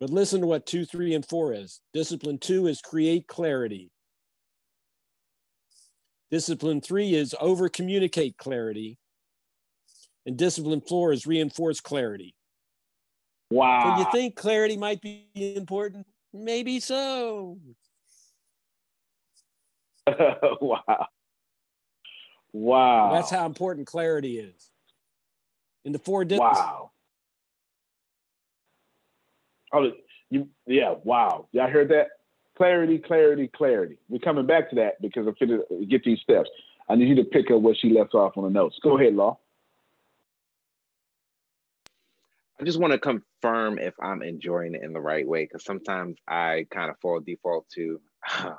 [0.00, 1.82] But listen to what two, three, and four is.
[1.92, 3.90] Discipline two is create clarity.
[6.30, 8.96] Discipline three is over communicate clarity.
[10.24, 12.34] And discipline four is reinforce clarity.
[13.50, 13.96] Wow.
[13.96, 16.06] So you think clarity might be important?
[16.32, 17.58] Maybe so.
[20.60, 21.06] wow.
[22.52, 23.12] Wow.
[23.12, 24.70] That's how important clarity is.
[25.84, 26.58] In the four disciplines.
[26.58, 26.90] Wow.
[29.72, 29.90] Oh,
[30.30, 31.46] you yeah, wow.
[31.52, 32.08] Y'all heard that?
[32.56, 33.96] Clarity, clarity, clarity.
[34.08, 36.50] We're coming back to that because I'm going to get these steps.
[36.88, 38.78] I need you to pick up what she left off on the notes.
[38.82, 39.38] Go ahead, Law.
[42.60, 46.18] I just want to confirm if I'm enjoying it in the right way because sometimes
[46.28, 47.98] I kind of fall default to
[48.40, 48.58] oh,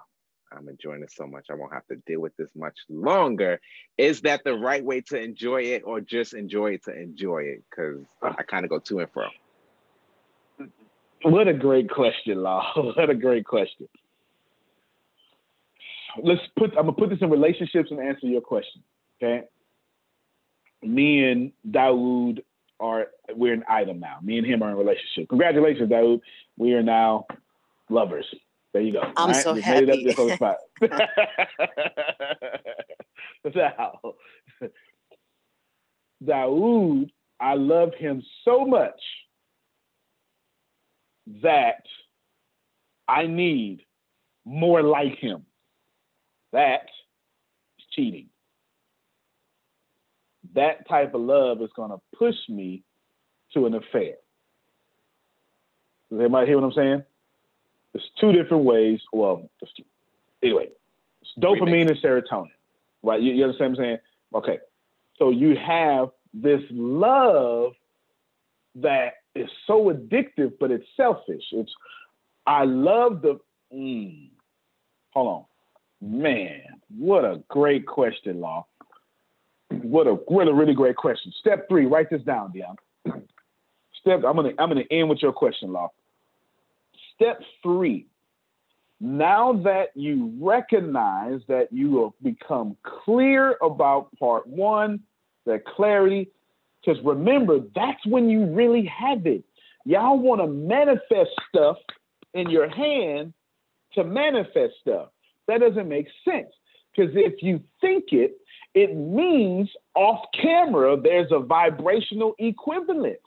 [0.52, 3.62] I'm enjoying it so much I won't have to deal with this much longer.
[4.00, 7.64] Is that the right way to enjoy it or just enjoy it to enjoy it?
[7.70, 9.28] Because I kind of go to and fro.
[11.24, 12.72] What a great question, Law.
[12.96, 13.88] what a great question.
[16.22, 18.82] Let's put I'm gonna put this in relationships and answer your question.
[19.22, 19.44] Okay.
[20.82, 22.40] Me and Daoud
[22.80, 24.18] are we're an item now.
[24.22, 25.28] Me and him are in a relationship.
[25.30, 26.20] Congratulations, Daoud.
[26.58, 27.26] We are now
[27.90, 28.26] lovers.
[28.74, 29.02] There you go.
[29.18, 29.44] I'm right?
[29.44, 29.86] so Just happy.
[29.86, 30.58] Made it up this spot.
[33.56, 34.00] now,
[36.24, 37.10] Daoud,
[37.40, 39.00] I love him so much
[41.42, 41.84] that
[43.08, 43.82] I need
[44.46, 45.46] more like him.
[46.54, 46.86] that
[47.80, 48.28] is cheating.
[50.56, 52.84] That type of love is going to push me
[53.54, 54.16] to an affair.
[56.10, 57.04] Does everybody hear what I'm saying?
[57.94, 59.00] There's two different ways.
[59.12, 59.50] Well,
[60.44, 60.70] anyway,
[61.22, 62.52] it's dopamine and serotonin,
[63.04, 63.22] right?
[63.22, 63.98] You, you understand what I'm saying?
[64.36, 64.60] Okay.
[65.18, 67.74] So you have this love
[68.76, 71.44] that is so addictive, but it's selfish.
[71.52, 71.72] It's
[72.48, 73.40] I love the.
[73.74, 74.30] Mm,
[75.12, 75.48] hold
[76.02, 76.62] on, man.
[76.98, 78.66] What a great question, Law.
[79.70, 81.34] What a what a really great question.
[81.40, 81.86] Step three.
[81.86, 82.76] Write this down, Dion.
[84.02, 84.24] Step.
[84.28, 85.92] I'm gonna I'm gonna end with your question, Law.
[87.16, 88.08] Step three.
[89.00, 95.00] Now that you recognize that you have become clear about part one,
[95.46, 96.30] that clarity,
[96.84, 99.44] because remember, that's when you really have it.
[99.86, 101.78] Y'all want to manifest stuff
[102.34, 103.34] in your hand
[103.94, 105.10] to manifest stuff.
[105.48, 106.50] That doesn't make sense.
[106.96, 108.38] Because if you think it,
[108.74, 113.20] it means off camera there's a vibrational equivalent.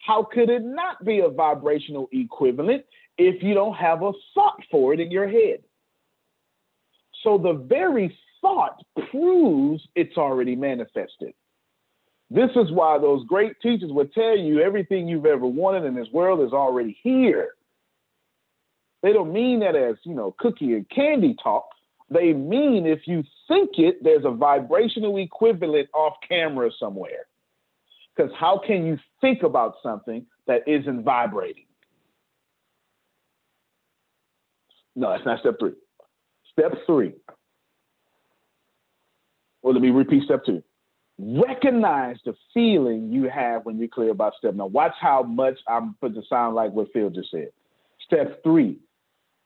[0.00, 2.84] How could it not be a vibrational equivalent
[3.18, 5.60] if you don't have a thought for it in your head?
[7.22, 11.34] So the very thought proves it's already manifested.
[12.30, 16.08] This is why those great teachers would tell you everything you've ever wanted in this
[16.12, 17.50] world is already here.
[19.02, 21.68] They don't mean that as, you know, cookie and candy talk.
[22.08, 27.26] They mean if you think it, there's a vibrational equivalent off camera somewhere.
[28.20, 31.64] Because how can you think about something that isn't vibrating?
[34.94, 35.72] No, that's not step three.
[36.52, 37.14] Step three.
[39.62, 40.62] Well, let me repeat step two
[41.22, 44.54] recognize the feeling you have when you're clear about step.
[44.54, 47.50] Now, watch how much I'm put to sound like what Phil just said.
[48.06, 48.78] Step three,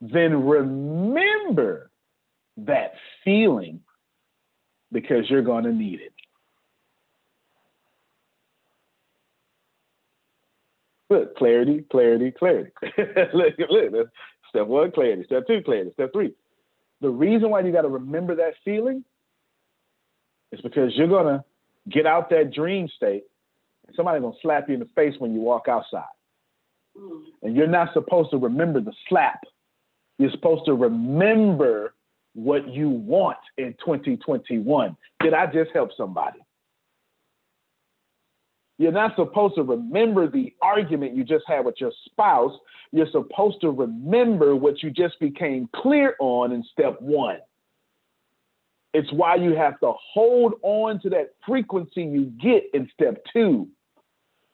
[0.00, 1.90] then remember
[2.58, 2.92] that
[3.24, 3.80] feeling
[4.92, 6.13] because you're going to need it.
[11.10, 12.70] Look, clarity, clarity, clarity.
[13.34, 14.08] look, look,
[14.48, 15.24] step one, clarity.
[15.26, 15.90] Step two, clarity.
[15.92, 16.32] Step three.
[17.00, 19.04] The reason why you got to remember that feeling
[20.52, 21.44] is because you're going to
[21.90, 23.24] get out that dream state,
[23.86, 26.04] and somebody's gonna slap you in the face when you walk outside.
[26.98, 27.22] Mm.
[27.42, 29.40] And you're not supposed to remember the slap.
[30.18, 31.94] You're supposed to remember
[32.34, 34.96] what you want in 2021.
[35.20, 36.43] Did I just help somebody?
[38.78, 42.52] You're not supposed to remember the argument you just had with your spouse.
[42.90, 47.38] You're supposed to remember what you just became clear on in step one.
[48.92, 53.68] It's why you have to hold on to that frequency you get in step two,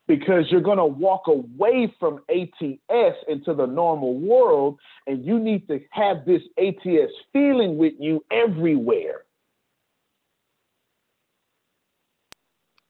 [0.06, 5.68] because you're going to walk away from ATS into the normal world, and you need
[5.68, 9.24] to have this ATS feeling with you everywhere.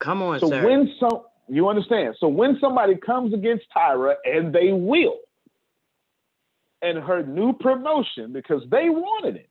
[0.01, 0.67] Come on, so sir.
[0.67, 2.15] when some you understand.
[2.19, 5.19] So when somebody comes against Tyra, and they will,
[6.83, 9.51] and her new promotion because they wanted it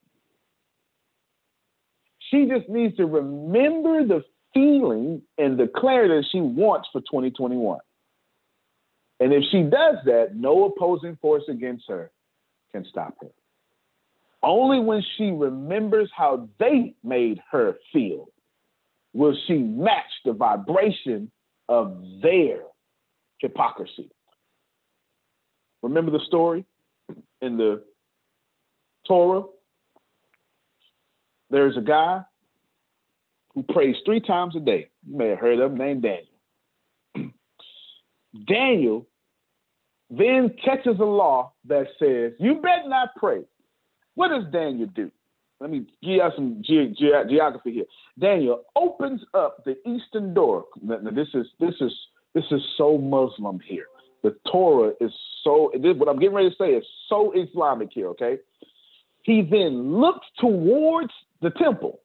[2.29, 4.23] she just needs to remember the
[4.53, 7.79] feeling and the clarity that she wants for 2021.
[9.19, 12.11] And if she does that, no opposing force against her
[12.71, 13.29] can stop her.
[14.41, 18.29] Only when she remembers how they made her feel
[19.13, 21.31] will she match the vibration
[21.67, 22.61] of their
[23.39, 24.09] hypocrisy.
[25.81, 26.65] Remember the story
[27.41, 27.83] in the
[29.07, 29.43] Torah
[31.49, 32.21] there's a guy
[33.53, 34.89] who prays three times a day.
[35.07, 37.31] You may have heard of him, named Daniel.
[38.47, 39.07] Daniel
[40.11, 43.41] then catches a law that says, You better not pray.
[44.15, 45.11] What does Daniel do?
[45.59, 47.85] Let me give you some ge- ge- geography here.
[48.17, 50.65] Daniel opens up the eastern door.
[50.81, 51.91] Now, this is this is
[52.33, 53.87] this is so Muslim here.
[54.23, 55.11] The Torah is
[55.43, 55.71] so.
[55.73, 58.07] This, what I'm getting ready to say is so Islamic here.
[58.09, 58.37] Okay.
[59.23, 61.11] He then looks towards
[61.41, 61.99] the temple.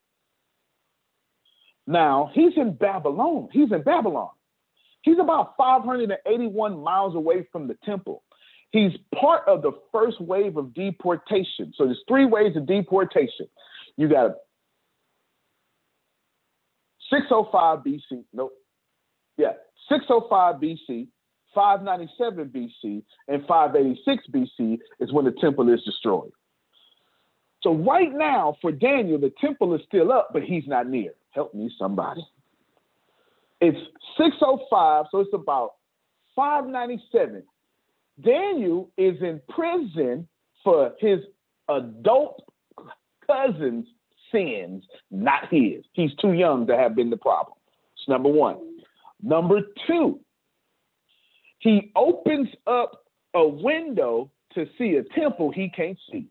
[1.86, 3.48] Now, he's in Babylon.
[3.52, 4.31] He's in Babylon.
[5.02, 8.22] He's about 581 miles away from the temple.
[8.75, 11.73] He's part of the first wave of deportation.
[11.77, 13.47] So there's three waves of deportation.
[13.97, 14.33] You got
[17.09, 18.25] 605 BC.
[18.33, 18.53] Nope.
[19.37, 19.53] Yeah,
[19.89, 21.07] 605 BC,
[21.55, 26.33] 597 BC, and 586 BC is when the temple is destroyed.
[27.63, 31.13] So right now, for Daniel, the temple is still up, but he's not near.
[31.31, 32.27] Help me, somebody.
[33.61, 33.79] It's
[34.19, 35.75] 605, so it's about
[36.35, 37.45] 597.
[38.23, 40.28] Daniel is in prison
[40.62, 41.20] for his
[41.69, 42.43] adult
[43.27, 43.86] cousin's
[44.31, 45.85] sins, not his.
[45.93, 47.57] He's too young to have been the problem.
[47.97, 48.59] It's number one.
[49.23, 50.20] Number two,
[51.59, 53.05] he opens up
[53.35, 56.27] a window to see a temple he can't see.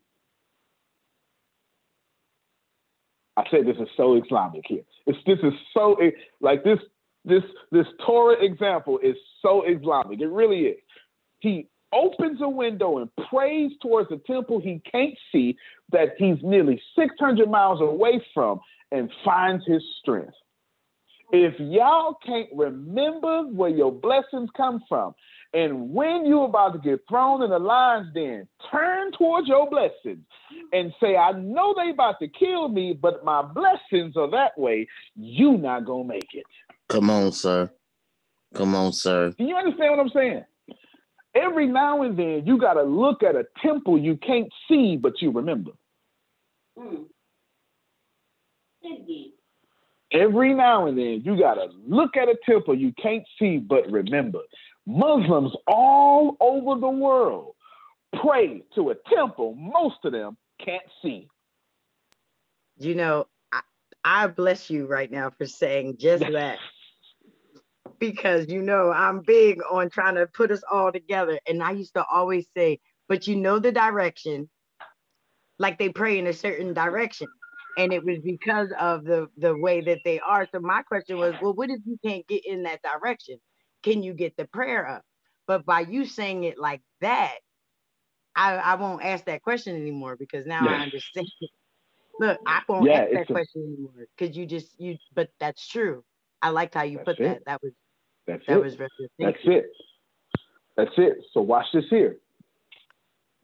[3.35, 4.83] I said this is so Islamic here.
[5.07, 5.97] It's this is so
[6.39, 6.77] like this
[7.25, 7.41] this
[7.71, 10.21] this Torah example is so Islamic.
[10.21, 10.79] It really is.
[11.39, 15.57] He opens a window and prays towards a temple he can't see
[15.91, 18.59] that he's nearly 600 miles away from
[18.91, 20.33] and finds his strength.
[21.31, 25.15] If y'all can't remember where your blessings come from,
[25.53, 30.25] and when you're about to get thrown in the lion's den, turn towards your blessings
[30.71, 34.87] and say, I know they about to kill me, but my blessings are that way.
[35.15, 36.45] You not gonna make it.
[36.89, 37.71] Come on, sir.
[38.53, 39.33] Come on, sir.
[39.37, 40.43] Do you understand what I'm saying?
[41.35, 45.31] Every now and then you gotta look at a temple you can't see, but you
[45.31, 45.71] remember.
[46.77, 47.05] Mm.
[50.11, 54.39] Every now and then you gotta look at a temple you can't see but remember.
[54.85, 57.55] Muslims all over the world
[58.21, 61.27] pray to a temple most of them can't see.
[62.77, 63.61] You know, I,
[64.03, 66.59] I bless you right now for saying just that.
[67.99, 71.39] Because you know I'm big on trying to put us all together.
[71.47, 74.49] And I used to always say, but you know the direction,
[75.59, 77.27] like they pray in a certain direction.
[77.77, 80.47] And it was because of the the way that they are.
[80.51, 83.39] So my question was, well, what if you can't get in that direction?
[83.83, 85.03] can you get the prayer up?
[85.45, 87.35] But by you saying it like that,
[88.35, 91.27] I, I won't ask that question anymore because now I understand.
[92.19, 94.97] Look, I won't yeah, ask that a, question anymore because you just you.
[95.13, 96.03] But that's true.
[96.43, 97.23] I liked how you put it.
[97.23, 97.45] that.
[97.45, 97.71] That was
[98.27, 98.63] that's that it.
[98.63, 99.71] was that's it.
[100.77, 101.17] That's it.
[101.33, 102.17] So watch this here.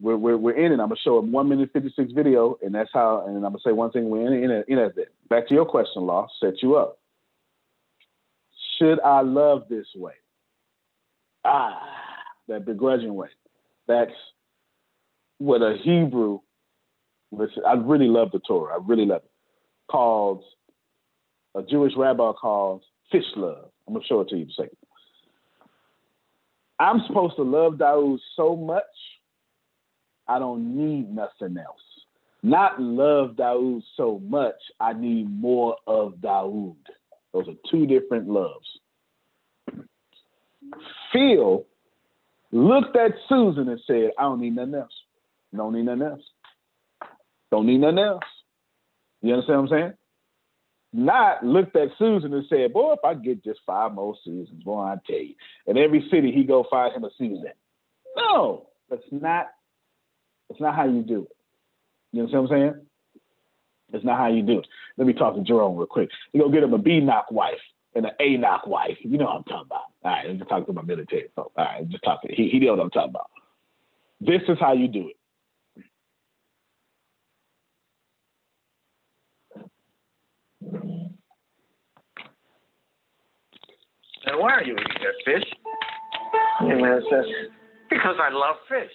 [0.00, 0.80] We're, we're, we're in it.
[0.80, 3.24] I'm gonna show a one minute fifty six video, and that's how.
[3.26, 4.08] And I'm gonna say one thing.
[4.08, 4.68] We're in it.
[4.68, 5.12] In it.
[5.28, 6.28] Back to your question, Law.
[6.40, 6.98] Set you up.
[8.78, 10.12] Should I love this way?
[11.44, 11.80] ah,
[12.48, 13.28] that begrudging way.
[13.88, 14.12] That's
[15.38, 16.40] what a Hebrew,
[17.30, 19.30] which I really love the Torah, I really love it,
[19.90, 20.44] called,
[21.54, 23.70] a Jewish rabbi calls fish love.
[23.86, 24.76] I'm to show it to you in a second.
[26.78, 28.82] I'm supposed to love Daoud so much,
[30.26, 31.76] I don't need nothing else.
[32.42, 36.76] Not love Daoud so much, I need more of Daoud.
[37.32, 38.66] Those are two different loves.
[41.12, 41.66] Phil
[42.52, 44.92] looked at Susan and said, I don't need nothing else.
[45.54, 46.22] Don't need nothing else.
[47.50, 48.22] Don't need nothing else.
[49.22, 49.92] You understand what I'm saying?
[50.92, 54.80] Not looked at Susan and said, Boy, if I get just five more seasons, boy,
[54.80, 55.34] I tell you.
[55.66, 57.52] In every city he go find him a season.
[58.16, 59.46] No, that's not
[60.48, 61.36] that's not how you do it.
[62.12, 62.86] You know what I'm saying?
[63.92, 64.66] That's not how you do it.
[64.96, 66.08] Let me talk to Jerome real quick.
[66.32, 67.60] You go get him a B knock wife
[67.94, 68.98] and an A knock wife.
[69.00, 69.82] You know what I'm talking about.
[70.02, 71.52] All right, I'm just talking to my military folks.
[71.56, 72.32] All right, just talking.
[72.34, 73.30] He, he knows what I'm talking about.
[74.20, 75.16] This is how you do it.
[84.26, 85.44] And why are you eating that fish?
[86.60, 87.24] The man says,
[87.88, 88.92] because I love fish.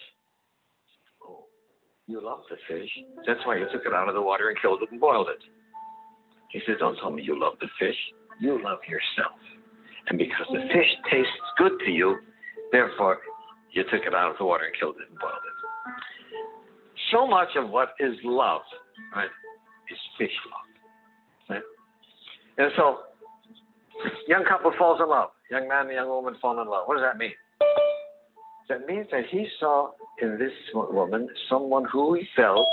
[1.23, 1.45] Oh,
[2.07, 2.89] you love the fish.
[3.26, 5.41] That's why you took it out of the water and killed it and boiled it.
[6.52, 7.97] He said, don't tell me you love the fish.
[8.39, 9.39] You love yourself.
[10.07, 12.18] And because the fish tastes good to you,
[12.72, 13.19] therefore
[13.72, 15.56] you took it out of the water and killed it and boiled it.
[17.11, 18.61] So much of what is love,
[19.15, 19.30] right,
[19.91, 20.74] is fish love.
[22.57, 22.99] And so,
[24.27, 25.30] young couple falls in love.
[25.52, 26.88] Young man and young woman fall in love.
[26.88, 27.34] What does that mean?
[28.69, 29.91] That means that he saw
[30.22, 32.65] in this woman someone who he felt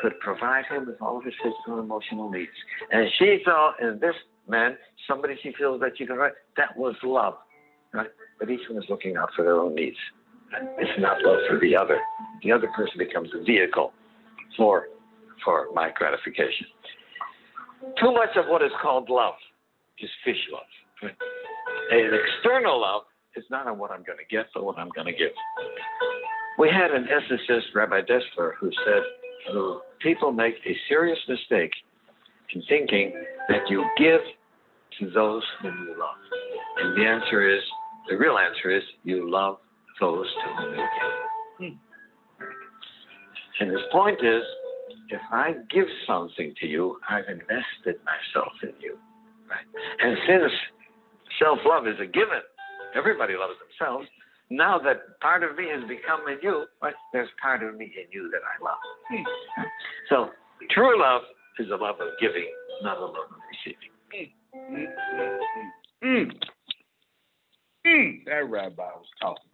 [0.00, 2.50] could provide him with all of his physical and emotional needs.
[2.90, 4.14] And she saw in this
[4.48, 4.76] man,
[5.08, 7.34] somebody she feels that she can write, that was love,
[7.92, 8.08] right?
[8.38, 9.96] But each one is looking out for their own needs.
[10.78, 11.98] It's not love for the other.
[12.42, 13.92] The other person becomes a vehicle
[14.56, 14.88] for,
[15.44, 16.66] for my gratification.
[18.00, 19.34] Too much of what is called love
[19.98, 21.12] is fish love.
[21.90, 23.02] An external love
[23.36, 25.32] is not on what I'm going to get, but what I'm going to give.
[26.58, 29.02] We had an ethicist, Rabbi Dessler, who said,
[30.00, 31.72] people make a serious mistake
[32.54, 33.12] in thinking
[33.48, 34.20] that you give
[35.00, 36.16] to those whom you love?
[36.78, 37.62] And the answer is,
[38.08, 39.58] the real answer is, you love
[40.00, 41.18] those to whom you give.
[41.58, 41.76] Hmm.
[43.60, 44.42] And his point is,
[45.08, 48.96] if I give something to you, I've invested myself in you.
[49.48, 49.66] Right?
[50.00, 50.52] And since
[51.38, 52.40] self-love is a given,
[52.96, 54.08] everybody loves themselves.
[54.50, 58.10] Now that part of me has become in you, right, there's part of me in
[58.12, 58.78] you that I love.
[59.10, 59.62] Hmm.
[60.08, 60.30] So
[60.70, 61.22] true love
[61.58, 62.48] is a love of giving,
[62.82, 63.90] not a love of receiving.
[64.54, 64.86] Mm,
[65.18, 65.38] mm,
[66.04, 66.32] mm,
[67.86, 68.24] mm.
[68.26, 69.50] That rabbi was talking.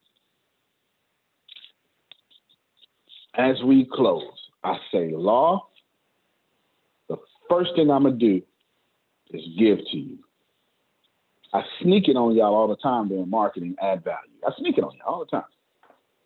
[3.36, 5.68] As we close, I say, Law,
[7.08, 7.16] the
[7.48, 8.42] first thing I'm going to do
[9.30, 10.18] is give to you.
[11.52, 14.30] I sneak it on y'all all the time during marketing, add value.
[14.46, 15.44] I sneak it on you all all the time.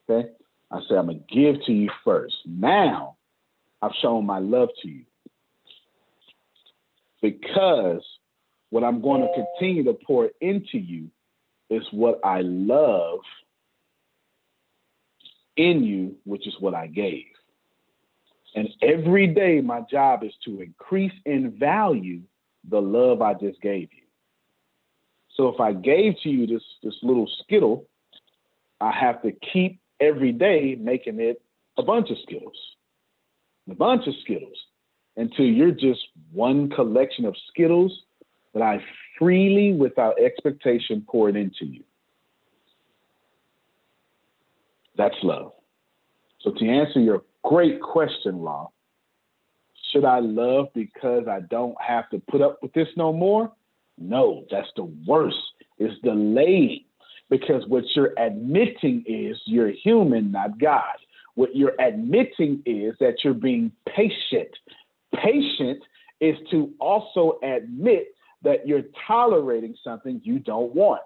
[0.09, 0.31] Okay?
[0.71, 2.35] I say, I'm going to give to you first.
[2.47, 3.17] Now,
[3.81, 5.05] I've shown my love to you.
[7.23, 8.03] Because
[8.71, 11.09] what I'm going to continue to pour into you
[11.71, 13.21] is what I love
[15.57, 17.25] in you, which is what I gave.
[18.55, 22.23] And every day, my job is to increase in value
[22.69, 24.05] the love I just gave you.
[25.37, 27.87] So if I gave to you this, this little Skittle,
[28.81, 31.43] I have to keep every day making it
[31.77, 32.57] a bunch of Skittles,
[33.69, 34.57] a bunch of Skittles,
[35.17, 36.01] until you're just
[36.33, 37.93] one collection of Skittles
[38.53, 38.79] that I
[39.19, 41.83] freely, without expectation, pour it into you.
[44.97, 45.53] That's love.
[46.41, 48.71] So to answer your great question, Law,
[49.93, 53.53] should I love because I don't have to put up with this no more?
[53.99, 55.37] No, that's the worst.
[55.79, 56.85] It's delaying
[57.31, 60.97] because what you're admitting is you're human, not God.
[61.35, 64.51] What you're admitting is that you're being patient.
[65.15, 65.83] Patient
[66.21, 68.09] is to also admit
[68.43, 71.03] that you're tolerating something you don't want.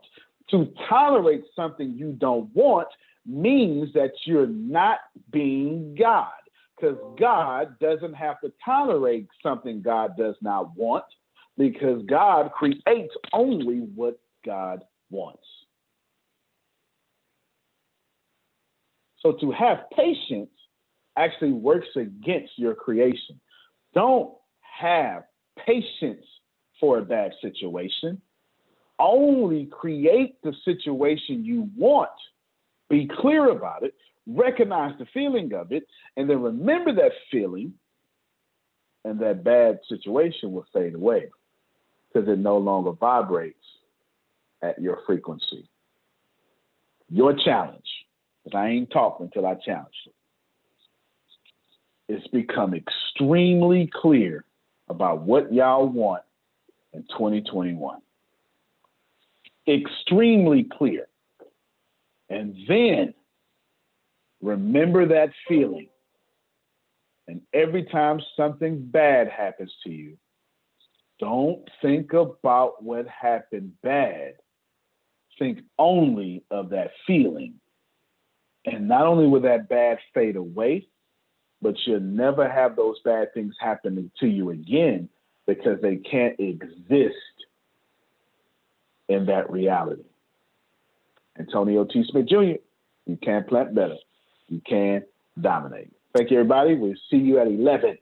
[0.50, 2.88] To tolerate something you don't want
[3.28, 4.98] means that you're not
[5.30, 6.32] being God
[6.76, 11.04] because God doesn't have to tolerate something God does not want
[11.56, 15.42] because God creates only what God wants.
[19.20, 20.50] So to have patience
[21.16, 23.40] actually works against your creation.
[23.92, 25.24] Don't have
[25.66, 26.24] patience
[26.78, 28.22] for a bad situation.
[29.00, 32.10] Only create the situation you want.
[32.88, 33.94] Be clear about it,
[34.26, 35.84] recognize the feeling of it,
[36.16, 37.74] and then remember that feeling,
[39.04, 41.30] and that bad situation will fade away
[42.12, 43.56] because it no longer vibrates
[44.62, 45.68] at your frequency.
[47.10, 47.86] Your challenge,
[48.44, 50.12] because I ain't talking until I challenge you,
[52.08, 54.44] it's become extremely clear
[54.88, 56.22] about what y'all want
[56.92, 58.00] in 2021.
[59.66, 61.06] Extremely clear.
[62.30, 63.14] And then
[64.40, 65.88] remember that feeling.
[67.26, 70.16] And every time something bad happens to you,
[71.20, 74.34] don't think about what happened bad.
[75.38, 77.54] Think only of that feeling.
[78.64, 80.88] And not only will that bad fade away,
[81.60, 85.08] but you'll never have those bad things happening to you again
[85.46, 87.14] because they can't exist
[89.08, 90.07] in that reality.
[91.38, 92.04] Antonio T.
[92.08, 92.58] Smith Jr.,
[93.06, 93.96] you can plant better.
[94.48, 95.04] You can
[95.40, 95.92] dominate.
[96.14, 96.74] Thank you, everybody.
[96.74, 97.98] We'll see you at 11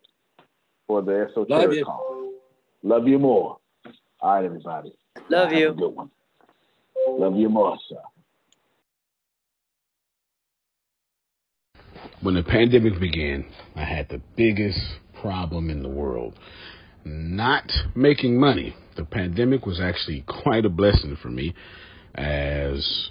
[0.86, 2.32] for the esoteric call.
[2.82, 3.58] Love you more.
[4.20, 4.94] All right, everybody.
[5.28, 5.70] Love Have you.
[5.70, 6.10] A good one.
[7.08, 7.96] Love you more, sir.
[12.20, 13.44] When the pandemic began,
[13.74, 14.80] I had the biggest
[15.20, 16.38] problem in the world
[17.04, 18.74] not making money.
[18.96, 21.54] The pandemic was actually quite a blessing for me
[22.14, 23.10] as